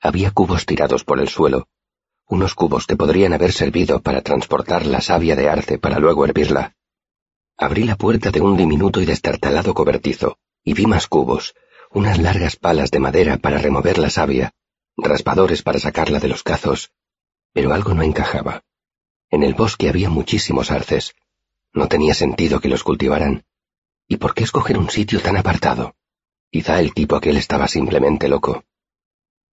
[0.00, 1.68] Había cubos tirados por el suelo,
[2.26, 6.76] unos cubos que podrían haber servido para transportar la savia de arce para luego hervirla.
[7.56, 11.54] Abrí la puerta de un diminuto y destartalado cobertizo, y vi más cubos,
[11.90, 14.52] unas largas palas de madera para remover la savia,
[14.96, 16.92] raspadores para sacarla de los cazos,
[17.52, 18.62] pero algo no encajaba.
[19.30, 21.14] En el bosque había muchísimos arces,
[21.72, 23.44] no tenía sentido que los cultivaran.
[24.06, 25.94] ¿Y por qué escoger un sitio tan apartado?
[26.50, 28.64] Quizá el tipo aquel estaba simplemente loco.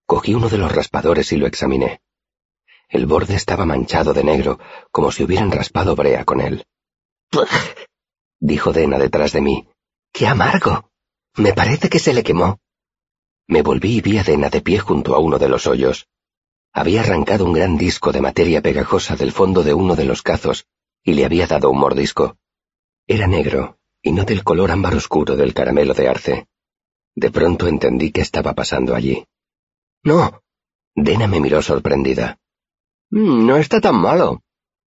[0.06, 2.02] Cogí uno de los raspadores y lo examiné.
[2.88, 4.60] El borde estaba manchado de negro,
[4.92, 6.66] como si hubieran raspado brea con él.
[8.40, 9.68] dijo Dena detrás de mí.
[10.14, 10.92] ¡Qué amargo!
[11.36, 12.60] Me parece que se le quemó.
[13.48, 16.08] Me volví y vi a Dena de pie junto a uno de los hoyos.
[16.72, 20.66] Había arrancado un gran disco de materia pegajosa del fondo de uno de los cazos
[21.06, 22.38] y le había dado un mordisco.
[23.08, 26.48] Era negro, y no del color ámbar oscuro del caramelo de arce.
[27.14, 29.26] De pronto entendí qué estaba pasando allí.
[30.04, 30.42] No.
[30.96, 32.40] Dena me miró sorprendida.
[33.12, 34.42] Mm, no está tan malo,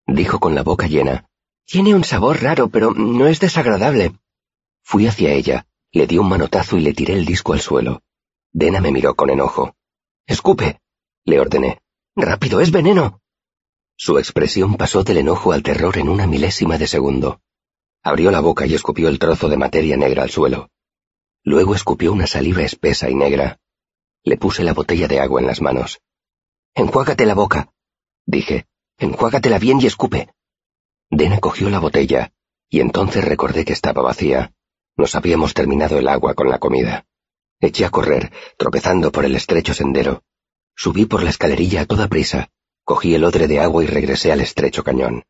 [0.07, 1.27] dijo con la boca llena,
[1.65, 4.13] Tiene un sabor raro, pero no es desagradable.
[4.83, 8.03] Fui hacia ella, le di un manotazo y le tiré el disco al suelo.
[8.51, 9.77] Dena me miró con enojo.
[10.27, 10.81] Escupe,
[11.25, 11.81] le ordené.
[12.17, 13.21] Rápido, es veneno.
[14.01, 17.41] Su expresión pasó del enojo al terror en una milésima de segundo.
[18.05, 20.71] Abrió la boca y escupió el trozo de materia negra al suelo.
[21.43, 23.59] Luego escupió una saliva espesa y negra.
[24.23, 26.01] Le puse la botella de agua en las manos.
[26.75, 27.73] Enjuágate la boca,
[28.25, 28.67] dije.
[28.99, 30.33] Enjuágatela bien y escupe.
[31.11, 32.33] Dena cogió la botella,
[32.69, 34.53] y entonces recordé que estaba vacía.
[34.97, 37.05] Nos habíamos terminado el agua con la comida.
[37.61, 40.23] Eché a correr, tropezando por el estrecho sendero.
[40.77, 42.51] Subí por la escalerilla a toda prisa,
[42.89, 45.23] cogí el odre de agua y regresé al estrecho cañón.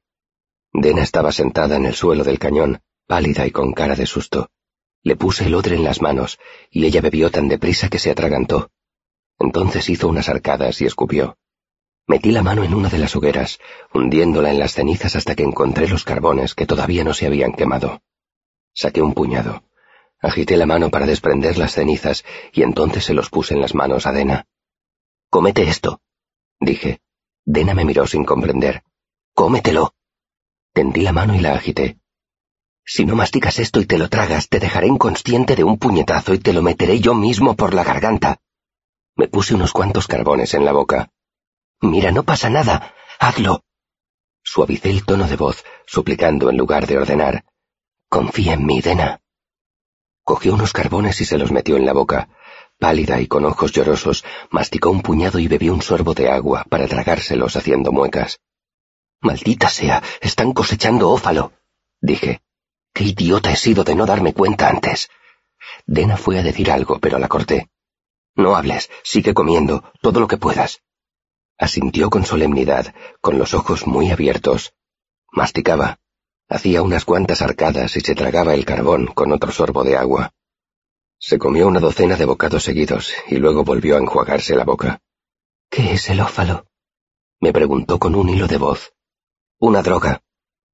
[0.73, 4.49] Dena estaba sentada en el suelo del cañón, pálida y con cara de susto.
[5.03, 6.39] Le puse el odre en las manos,
[6.71, 8.71] y ella bebió tan deprisa que se atragantó.
[9.41, 11.37] Entonces hizo unas arcadas y escupió.
[12.07, 13.59] Metí la mano en una de las hogueras,
[13.93, 18.03] hundiéndola en las cenizas hasta que encontré los carbones que todavía no se habían quemado.
[18.73, 19.65] Saqué un puñado.
[20.21, 24.07] Agité la mano para desprender las cenizas y entonces se los puse en las manos
[24.07, 24.47] a Dena.
[25.29, 26.01] Cómete esto,
[26.61, 27.01] dije.
[27.51, 28.83] Dena me miró sin comprender.
[29.33, 29.95] Cómetelo.
[30.75, 31.99] Tendí la mano y la agité.
[32.85, 36.41] Si no masticas esto y te lo tragas, te dejaré inconsciente de un puñetazo y
[36.41, 38.43] te lo meteré yo mismo por la garganta.
[39.17, 41.11] Me puse unos cuantos carbones en la boca.
[41.81, 42.95] Mira, no pasa nada.
[43.19, 43.65] Hazlo.
[44.43, 47.47] Suavicé el tono de voz, suplicando en lugar de ordenar.
[48.11, 49.23] Confía en mí, Dena.
[50.23, 52.29] Cogió unos carbones y se los metió en la boca.
[52.79, 56.87] Pálida y con ojos llorosos, masticó un puñado y bebió un sorbo de agua para
[56.87, 58.41] tragárselos haciendo muecas.
[59.21, 61.53] Maldita sea, están cosechando ófalo,
[62.01, 62.41] dije.
[62.95, 65.09] Qué idiota he sido de no darme cuenta antes.
[65.87, 67.69] Dena fue a decir algo, pero la corté.
[68.37, 70.81] No hables, sigue comiendo, todo lo que puedas.
[71.59, 74.75] Asintió con solemnidad, con los ojos muy abiertos.
[75.33, 75.99] Masticaba.
[76.49, 80.33] Hacía unas cuantas arcadas y se tragaba el carbón con otro sorbo de agua.
[81.19, 85.01] Se comió una docena de bocados seguidos y luego volvió a enjuagarse la boca.
[85.69, 86.67] ¿Qué es el ófalo?
[87.41, 88.95] me preguntó con un hilo de voz.
[89.59, 90.23] Una droga.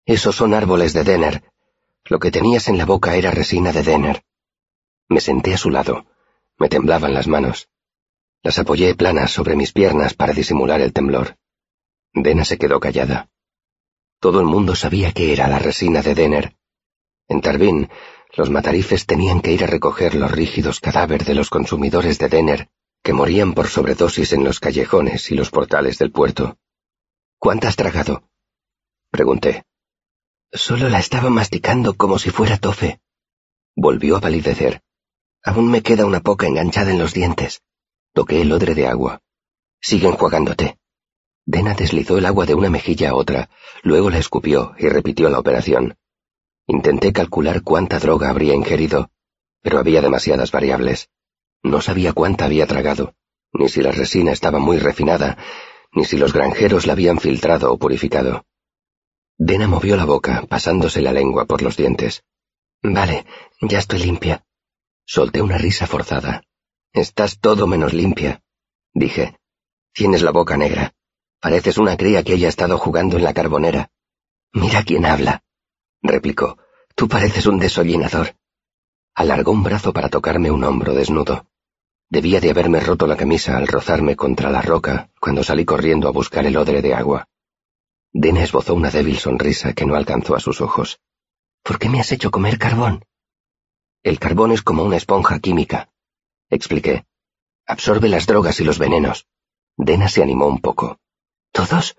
[0.07, 1.43] Esos son árboles de Denner.
[2.05, 4.23] Lo que tenías en la boca era resina de Denner.
[5.09, 6.07] Me senté a su lado.
[6.59, 7.69] Me temblaban las manos.
[8.43, 11.37] Las apoyé planas sobre mis piernas para disimular el temblor.
[12.13, 13.31] Dena se quedó callada.
[14.21, 16.57] Todo el mundo sabía que era la resina de Denner.
[17.29, 17.89] En Tarbín,
[18.37, 22.69] los matarifes tenían que ir a recoger los rígidos cadáveres de los consumidores de Denner,
[23.03, 26.59] que morían por sobredosis en los callejones y los portales del puerto.
[27.39, 28.25] ¿Cuántas has tragado?
[29.11, 29.65] Pregunté.
[30.53, 33.01] Solo la estaba masticando como si fuera tofe.
[33.77, 34.83] Volvió a palidecer.
[35.43, 37.63] Aún me queda una poca enganchada en los dientes.
[38.13, 39.21] Toqué el odre de agua.
[39.81, 40.79] Sigue enjuagándote.
[41.45, 43.51] Dena deslizó el agua de una mejilla a otra,
[43.83, 45.99] luego la escupió y repitió la operación.
[46.67, 49.11] Intenté calcular cuánta droga habría ingerido,
[49.61, 51.11] pero había demasiadas variables.
[51.63, 53.15] No sabía cuánta había tragado,
[53.53, 55.37] ni si la resina estaba muy refinada,
[55.93, 58.45] ni si los granjeros la habían filtrado o purificado.
[59.37, 62.25] Dena movió la boca, pasándose la lengua por los dientes.
[62.83, 63.27] Vale,
[63.61, 64.45] ya estoy limpia.
[65.07, 66.45] Solté una risa forzada.
[66.93, 68.43] Estás todo menos limpia,
[68.93, 69.39] dije.
[69.93, 70.95] Tienes la boca negra.
[71.41, 73.91] Pareces una cría que haya estado jugando en la carbonera.
[74.53, 75.43] Mira quién habla,
[76.05, 76.59] replicó.
[76.95, 78.37] Tú pareces un desollinador.
[79.17, 81.49] Alargó un brazo para tocarme un hombro desnudo.
[82.09, 86.13] Debía de haberme roto la camisa al rozarme contra la roca cuando salí corriendo a
[86.13, 87.27] buscar el odre de agua.
[88.13, 91.01] Dena esbozó una débil sonrisa que no alcanzó a sus ojos.
[91.65, 93.05] ¿Por qué me has hecho comer carbón?
[94.05, 95.89] El carbón es como una esponja química
[96.55, 97.05] expliqué.
[97.67, 99.27] Absorbe las drogas y los venenos.
[99.77, 100.99] Dena se animó un poco.
[101.53, 101.97] ¿Todos?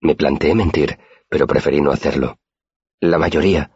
[0.00, 2.38] Me planteé mentir, pero preferí no hacerlo.
[3.02, 3.72] La mayoría.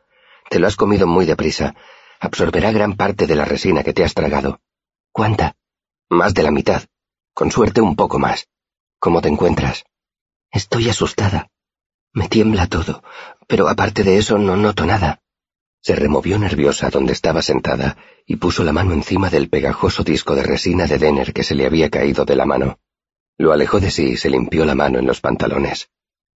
[0.48, 1.74] Te lo has comido muy deprisa.
[2.20, 4.60] Absorberá gran parte de la resina que te has tragado.
[5.10, 5.56] ¿Cuánta?
[6.08, 6.84] Más de la mitad.
[7.34, 8.46] Con suerte un poco más.
[9.00, 9.84] ¿Cómo te encuentras?
[10.52, 11.50] Estoy asustada.
[12.12, 13.02] Me tiembla todo,
[13.48, 15.20] pero aparte de eso no noto nada.
[15.80, 17.96] Se removió nerviosa donde estaba sentada
[18.26, 21.66] y puso la mano encima del pegajoso disco de resina de Denner que se le
[21.66, 22.78] había caído de la mano.
[23.38, 25.90] Lo alejó de sí y se limpió la mano en los pantalones.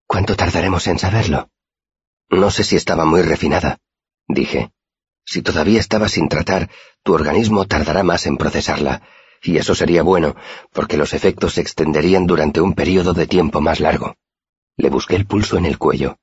[0.08, 1.50] ¿Cuánto tardaremos en saberlo?
[2.30, 3.78] No sé si estaba muy refinada,
[4.28, 4.70] dije.
[5.24, 6.70] Si todavía estaba sin tratar,
[7.02, 9.02] tu organismo tardará más en procesarla,
[9.42, 10.36] y eso sería bueno,
[10.72, 14.14] porque los efectos se extenderían durante un periodo de tiempo más largo.
[14.76, 16.18] Le busqué el pulso en el cuello.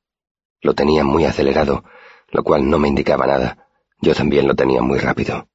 [0.61, 1.83] Lo tenía muy acelerado,
[2.29, 3.67] lo cual no me indicaba nada.
[3.99, 5.49] Yo también lo tenía muy rápido.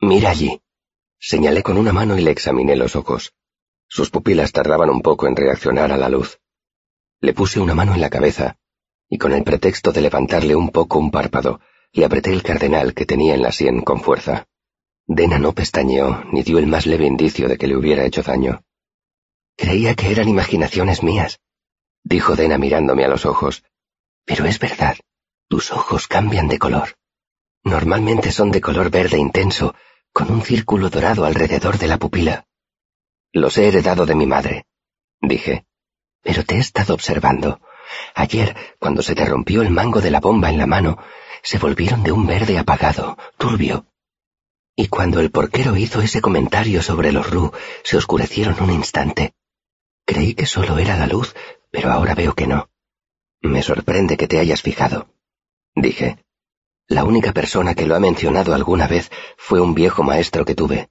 [0.00, 0.60] Mira allí.
[1.18, 3.34] Señalé con una mano y le examiné los ojos.
[3.88, 6.38] Sus pupilas tardaban un poco en reaccionar a la luz.
[7.20, 8.58] Le puse una mano en la cabeza.
[9.08, 11.60] Y con el pretexto de levantarle un poco un párpado,
[11.92, 14.46] le apreté el cardenal que tenía en la sien con fuerza.
[15.06, 18.62] Dena no pestañeó ni dio el más leve indicio de que le hubiera hecho daño.
[19.56, 21.40] Creía que eran imaginaciones mías,
[22.04, 23.64] dijo Dena mirándome a los ojos.
[24.24, 24.96] Pero es verdad,
[25.48, 26.96] tus ojos cambian de color.
[27.64, 29.74] Normalmente son de color verde intenso,
[30.12, 32.46] con un círculo dorado alrededor de la pupila.
[33.32, 34.66] Los he heredado de mi madre,
[35.20, 35.64] dije.
[36.22, 37.60] Pero te he estado observando.
[38.14, 40.98] Ayer, cuando se te rompió el mango de la bomba en la mano,
[41.42, 43.86] se volvieron de un verde apagado, turbio.
[44.76, 49.34] Y cuando el porquero hizo ese comentario sobre los Ru, se oscurecieron un instante.
[50.04, 51.34] Creí que solo era la luz,
[51.70, 52.70] pero ahora veo que no.
[53.40, 55.08] Me sorprende que te hayas fijado,
[55.74, 56.24] dije.
[56.86, 60.88] La única persona que lo ha mencionado alguna vez fue un viejo maestro que tuve.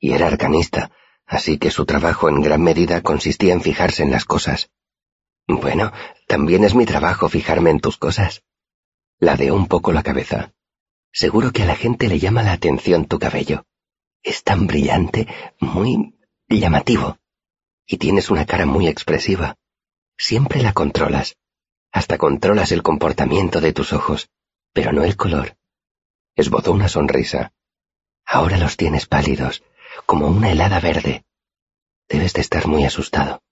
[0.00, 0.90] Y era arcanista,
[1.26, 4.70] así que su trabajo en gran medida consistía en fijarse en las cosas.
[5.46, 5.92] Bueno,
[6.26, 8.42] también es mi trabajo fijarme en tus cosas.
[9.18, 10.52] Ladeó un poco la cabeza.
[11.12, 13.64] Seguro que a la gente le llama la atención tu cabello.
[14.22, 15.28] Es tan brillante,
[15.60, 16.18] muy
[16.48, 17.18] llamativo.
[17.86, 19.56] Y tienes una cara muy expresiva.
[20.18, 21.36] Siempre la controlas.
[21.92, 24.28] Hasta controlas el comportamiento de tus ojos
[24.76, 25.56] pero no el color.
[26.34, 27.54] Esbozó una sonrisa.
[28.26, 29.62] Ahora los tienes pálidos,
[30.04, 31.24] como una helada verde.
[32.10, 33.42] Debes de estar muy asustado.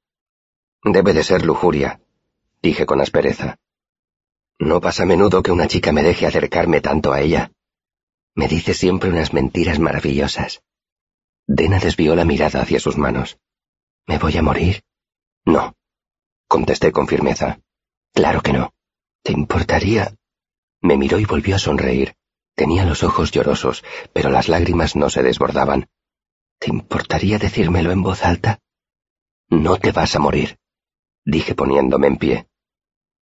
[0.84, 2.00] Debe de ser lujuria,
[2.60, 3.56] dije con aspereza.
[4.58, 7.52] No pasa a menudo que una chica me deje acercarme tanto a ella.
[8.34, 10.62] Me dice siempre unas mentiras maravillosas.
[11.46, 13.38] Dena desvió la mirada hacia sus manos.
[14.06, 14.82] ¿Me voy a morir?
[15.46, 15.74] No,
[16.48, 17.60] contesté con firmeza.
[18.12, 18.74] Claro que no.
[19.22, 20.14] ¿Te importaría?
[20.82, 22.14] Me miró y volvió a sonreír.
[22.54, 23.82] Tenía los ojos llorosos,
[24.12, 25.88] pero las lágrimas no se desbordaban.
[26.58, 28.60] ¿Te importaría decírmelo en voz alta?
[29.48, 30.58] No te vas a morir,
[31.24, 32.46] dije poniéndome en pie.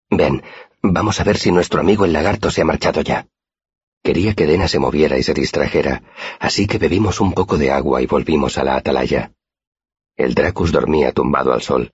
[0.10, 0.43] Ven,
[0.82, 3.28] vamos a ver si nuestro amigo el lagarto se ha marchado ya.
[4.04, 6.02] Quería que Dena se moviera y se distrajera,
[6.39, 9.32] así que bebimos un poco de agua y volvimos a la atalaya.
[10.16, 11.91] El Dracus dormía tumbado al sol.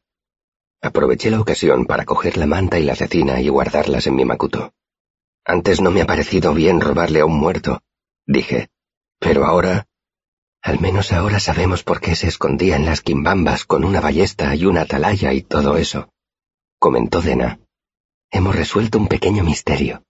[0.81, 4.73] Aproveché la ocasión para coger la manta y la cecina y guardarlas en mi macuto.
[5.43, 7.81] Antes no me ha parecido bien robarle a un muerto,
[8.25, 8.69] dije.
[9.19, 9.86] Pero ahora...
[10.67, 14.65] Al menos ahora sabemos por qué se escondía en las quimbambas con una ballesta y
[14.65, 16.11] una atalaya y todo eso,
[16.77, 17.61] comentó Dena.
[18.31, 20.03] Hemos resuelto un pequeño misterio.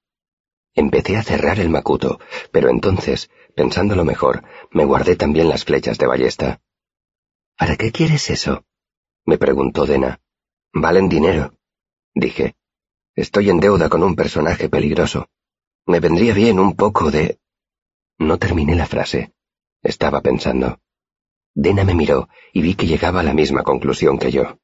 [0.74, 2.20] Empecé a cerrar el macuto,
[2.52, 6.60] pero entonces, pensándolo mejor, me guardé también las flechas de ballesta.
[7.56, 8.66] ¿Para qué quieres eso?
[9.26, 10.20] me preguntó Dena.
[10.74, 11.54] Valen dinero,
[12.16, 12.56] dije.
[13.14, 15.30] Estoy en deuda con un personaje peligroso.
[15.86, 17.38] Me vendría bien un poco de...
[18.18, 19.37] No terminé la frase.
[19.84, 20.80] Estaba pensando.
[21.54, 24.60] Dena me miró y vi que llegaba a la misma conclusión que yo.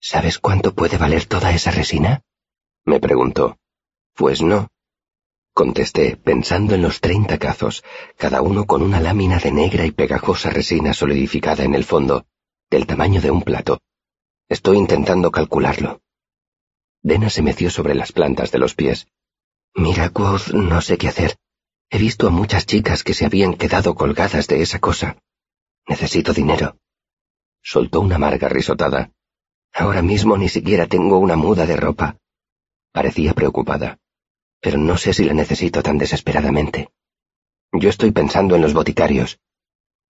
[0.00, 2.22] ¿Sabes cuánto puede valer toda esa resina?
[2.84, 3.58] Me preguntó.
[4.14, 4.68] Pues no.
[5.52, 7.82] Contesté, pensando en los treinta cazos,
[8.18, 12.26] cada uno con una lámina de negra y pegajosa resina solidificada en el fondo,
[12.68, 13.80] del tamaño de un plato.
[14.48, 16.02] Estoy intentando calcularlo.
[17.02, 19.08] Dena se meció sobre las plantas de los pies.
[19.74, 21.36] Mira, Quoth, no sé qué hacer.
[21.90, 25.18] He visto a muchas chicas que se habían quedado colgadas de esa cosa.
[25.86, 26.76] Necesito dinero.
[27.62, 29.10] Soltó una amarga risotada.
[29.72, 32.16] Ahora mismo ni siquiera tengo una muda de ropa.
[32.92, 33.98] Parecía preocupada.
[34.60, 36.88] Pero no sé si la necesito tan desesperadamente.
[37.72, 39.38] Yo estoy pensando en los boticarios.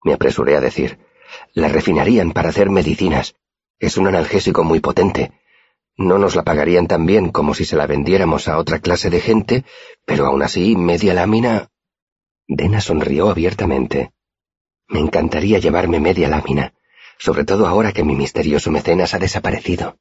[0.03, 0.99] Me apresuré a decir.
[1.53, 3.35] La refinarían para hacer medicinas.
[3.79, 5.33] Es un analgésico muy potente
[5.97, 9.20] no nos la pagarían tan bien como si se la vendiéramos a otra clase de
[9.20, 9.64] gente,
[10.05, 11.70] pero aún así, media lámina.
[12.47, 14.12] Dena sonrió abiertamente.
[14.88, 16.74] Me encantaría llevarme media lámina,
[17.18, 19.99] sobre todo ahora que mi misterioso mecenas ha desaparecido.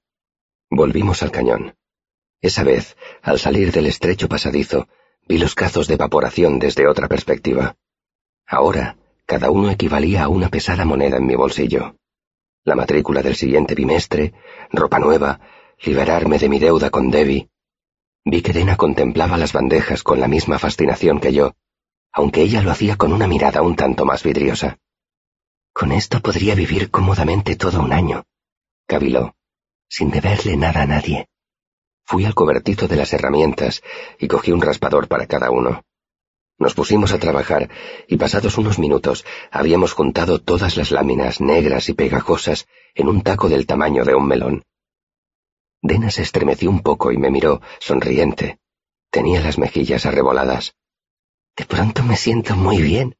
[0.70, 1.76] Volvimos al cañón.
[2.42, 4.88] Esa vez, al salir del estrecho pasadizo,
[5.28, 7.78] vi los cazos de evaporación desde otra perspectiva.
[8.46, 11.96] Ahora, cada uno equivalía a una pesada moneda en mi bolsillo.
[12.64, 14.34] La matrícula del siguiente bimestre,
[14.72, 15.40] ropa nueva,
[15.84, 17.50] liberarme de mi deuda con Debbie.
[18.24, 21.54] Vi que Dena contemplaba las bandejas con la misma fascinación que yo,
[22.12, 24.80] aunque ella lo hacía con una mirada un tanto más vidriosa.
[25.74, 28.24] Con esto podría vivir cómodamente todo un año,
[28.88, 29.36] caviló,
[29.90, 31.28] sin deberle nada a nadie.
[32.06, 33.84] Fui al cobertizo de las herramientas
[34.20, 35.84] y cogí un raspador para cada uno.
[36.58, 37.70] Nos pusimos a trabajar
[38.08, 43.50] y pasados unos minutos habíamos juntado todas las láminas negras y pegajosas en un taco
[43.50, 44.64] del tamaño de un melón.
[45.88, 48.58] Dena se estremeció un poco y me miró, sonriente.
[49.12, 50.76] Tenía las mejillas arreboladas.
[51.56, 53.16] De pronto me siento muy bien.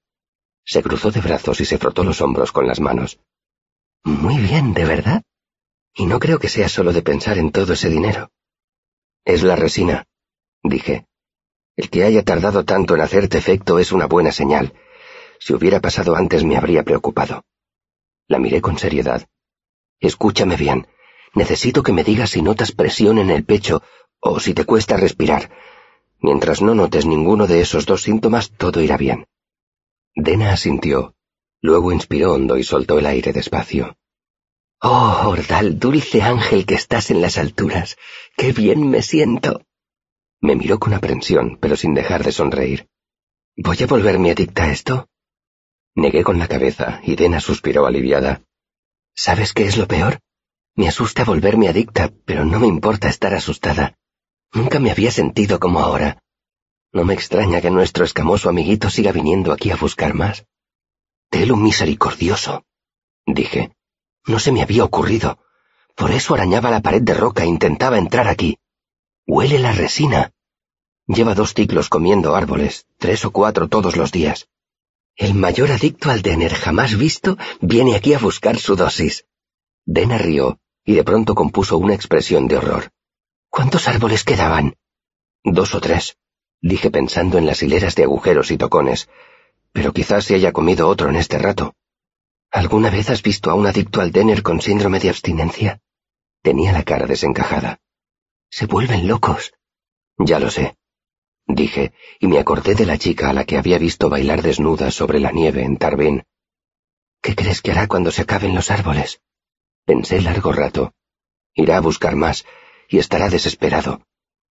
[0.66, 3.20] Se cruzó de brazos y se frotó los hombros con las manos.
[4.04, 5.22] Muy bien, ¿de verdad?
[5.94, 8.32] Y no creo que sea solo de pensar en todo ese dinero.
[9.24, 10.08] Es la resina,
[10.64, 11.06] dije.
[11.76, 14.74] El que haya tardado tanto en hacerte efecto es una buena señal.
[15.40, 17.46] Si hubiera pasado antes me habría preocupado.
[18.28, 19.28] La miré con seriedad.
[20.00, 20.88] Escúchame bien.
[21.36, 23.84] Necesito que me digas si notas presión en el pecho
[24.20, 25.52] o si te cuesta respirar.
[26.20, 29.28] Mientras no notes ninguno de esos dos síntomas, todo irá bien.
[30.16, 31.14] Dena asintió.
[31.62, 33.98] Luego inspiró hondo y soltó el aire despacio.
[34.82, 37.98] Oh, Ordal, dulce ángel que estás en las alturas.
[38.38, 39.62] ¡Qué bien me siento!
[40.40, 42.88] Me miró con aprensión, pero sin dejar de sonreír.
[43.58, 45.10] ¿Voy a volverme adicta a esto?
[45.96, 48.42] Negué con la cabeza y Dena suspiró aliviada.
[49.16, 50.20] ¿Sabes qué es lo peor?
[50.78, 53.98] Me asusta volverme adicta, pero no me importa estar asustada.
[54.52, 56.22] Nunca me había sentido como ahora.
[56.92, 60.46] No me extraña que nuestro escamoso amiguito siga viniendo aquí a buscar más.
[61.30, 62.66] Telo misericordioso,
[63.26, 63.72] dije.
[64.28, 65.40] No se me había ocurrido.
[65.96, 68.58] Por eso arañaba la pared de roca e intentaba entrar aquí.
[69.26, 70.34] Huele la resina.
[71.08, 74.50] Lleva dos ciclos comiendo árboles, tres o cuatro todos los días.
[75.16, 79.26] El mayor adicto al Denner jamás visto viene aquí a buscar su dosis.
[79.86, 82.92] Denner rió y de pronto compuso una expresión de horror.
[83.50, 84.76] ¿Cuántos árboles quedaban?
[85.44, 86.18] Dos o tres,
[86.62, 89.10] dije pensando en las hileras de agujeros y tocones,
[89.72, 91.76] pero quizás se haya comido otro en este rato.
[92.52, 95.82] ¿Alguna vez has visto a un adicto al Denner con síndrome de abstinencia?
[96.42, 97.80] Tenía la cara desencajada.
[98.50, 99.54] Se vuelven locos.
[100.18, 100.78] Ya lo sé,
[101.48, 105.20] dije, y me acordé de la chica a la que había visto bailar desnuda sobre
[105.20, 106.24] la nieve en Tarbín.
[107.22, 109.22] ¿Qué crees que hará cuando se acaben los árboles?
[109.86, 110.94] Pensé largo rato.
[111.54, 112.46] Irá a buscar más,
[112.90, 114.02] y estará desesperado.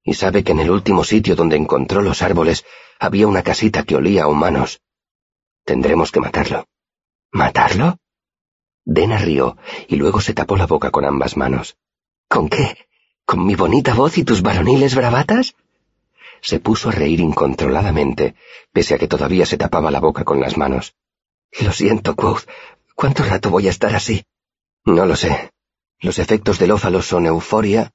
[0.05, 2.65] Y sabe que en el último sitio donde encontró los árboles
[2.99, 4.81] había una casita que olía a humanos.
[5.65, 6.67] Tendremos que matarlo.
[7.31, 7.99] ¿Matarlo?
[8.85, 9.57] Dena rió
[9.89, 11.77] y luego se tapó la boca con ambas manos.
[12.29, 12.87] ¿Con qué?
[13.25, 15.55] ¿Con mi bonita voz y tus varoniles bravatas?
[16.43, 18.35] Se puso a reír incontroladamente,
[18.73, 20.95] pese a que todavía se tapaba la boca con las manos.
[21.61, 22.49] Lo siento, Quoth.
[22.97, 24.25] ¿Cuánto rato voy a estar así?
[24.85, 25.53] No lo sé.
[26.01, 27.93] Los efectos del ófalo son euforia.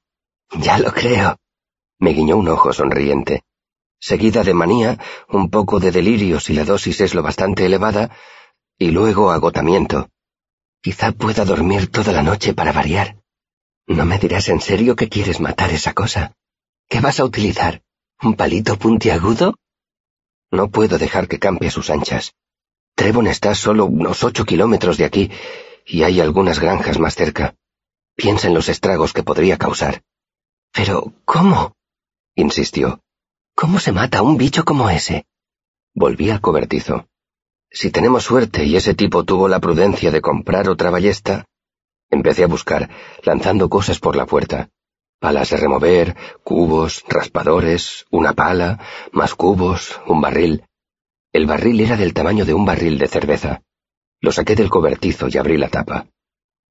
[0.58, 1.38] Ya lo creo.
[1.98, 3.42] Me guiñó un ojo sonriente.
[4.00, 8.16] Seguida de manía, un poco de delirio si la dosis es lo bastante elevada,
[8.78, 10.08] y luego agotamiento.
[10.80, 13.16] Quizá pueda dormir toda la noche para variar.
[13.86, 16.32] ¿No me dirás en serio que quieres matar esa cosa?
[16.88, 17.82] ¿Qué vas a utilizar?
[18.22, 19.56] ¿Un palito puntiagudo?
[20.50, 22.34] No puedo dejar que campe a sus anchas.
[22.94, 25.30] Trevon está solo unos ocho kilómetros de aquí
[25.88, 27.54] y hay algunas granjas más cerca.
[28.14, 30.02] Piensa en los estragos que podría causar.
[30.72, 31.74] Pero, ¿cómo?
[32.34, 33.00] insistió.
[33.54, 35.24] ¿Cómo se mata un bicho como ese?
[35.94, 37.08] Volví al cobertizo.
[37.70, 41.46] Si tenemos suerte y ese tipo tuvo la prudencia de comprar otra ballesta,
[42.10, 42.88] empecé a buscar,
[43.22, 44.68] lanzando cosas por la puerta.
[45.18, 48.78] Palas de remover, cubos, raspadores, una pala,
[49.12, 50.64] más cubos, un barril.
[51.32, 53.62] El barril era del tamaño de un barril de cerveza.
[54.20, 56.06] Lo saqué del cobertizo y abrí la tapa.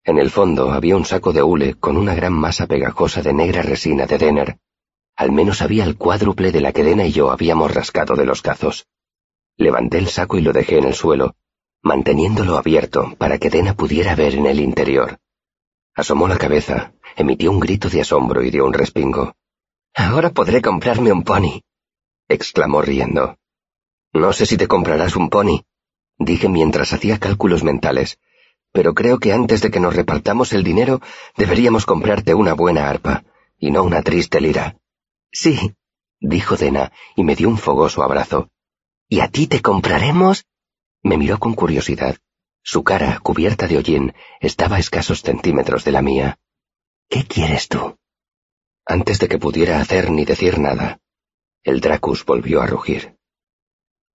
[0.03, 3.61] En el fondo había un saco de hule con una gran masa pegajosa de negra
[3.61, 4.57] resina de Denner.
[5.15, 8.41] Al menos había el cuádruple de la que Dena y yo habíamos rascado de los
[8.41, 8.87] cazos.
[9.57, 11.35] Levanté el saco y lo dejé en el suelo,
[11.81, 15.17] manteniéndolo abierto para que Dena pudiera ver en el interior.
[15.95, 19.33] Asomó la cabeza, emitió un grito de asombro y dio un respingo.
[19.95, 21.63] Ahora podré comprarme un pony,
[22.27, 23.37] exclamó riendo.
[24.13, 25.63] No sé si te comprarás un pony,
[26.17, 28.19] dije mientras hacía cálculos mentales,
[28.71, 31.01] pero creo que antes de que nos repartamos el dinero
[31.35, 33.23] deberíamos comprarte una buena arpa,
[33.57, 34.77] y no una triste lira.
[35.31, 35.75] Sí,
[36.19, 38.49] dijo Dena, y me dio un fogoso abrazo.
[39.09, 40.45] ¿Y a ti te compraremos?
[41.01, 42.17] Me miró con curiosidad.
[42.61, 46.37] Su cara, cubierta de hollín, estaba a escasos centímetros de la mía.
[47.09, 47.97] ¿Qué quieres tú?
[48.85, 50.99] Antes de que pudiera hacer ni decir nada,
[51.63, 53.16] el Dracus volvió a rugir.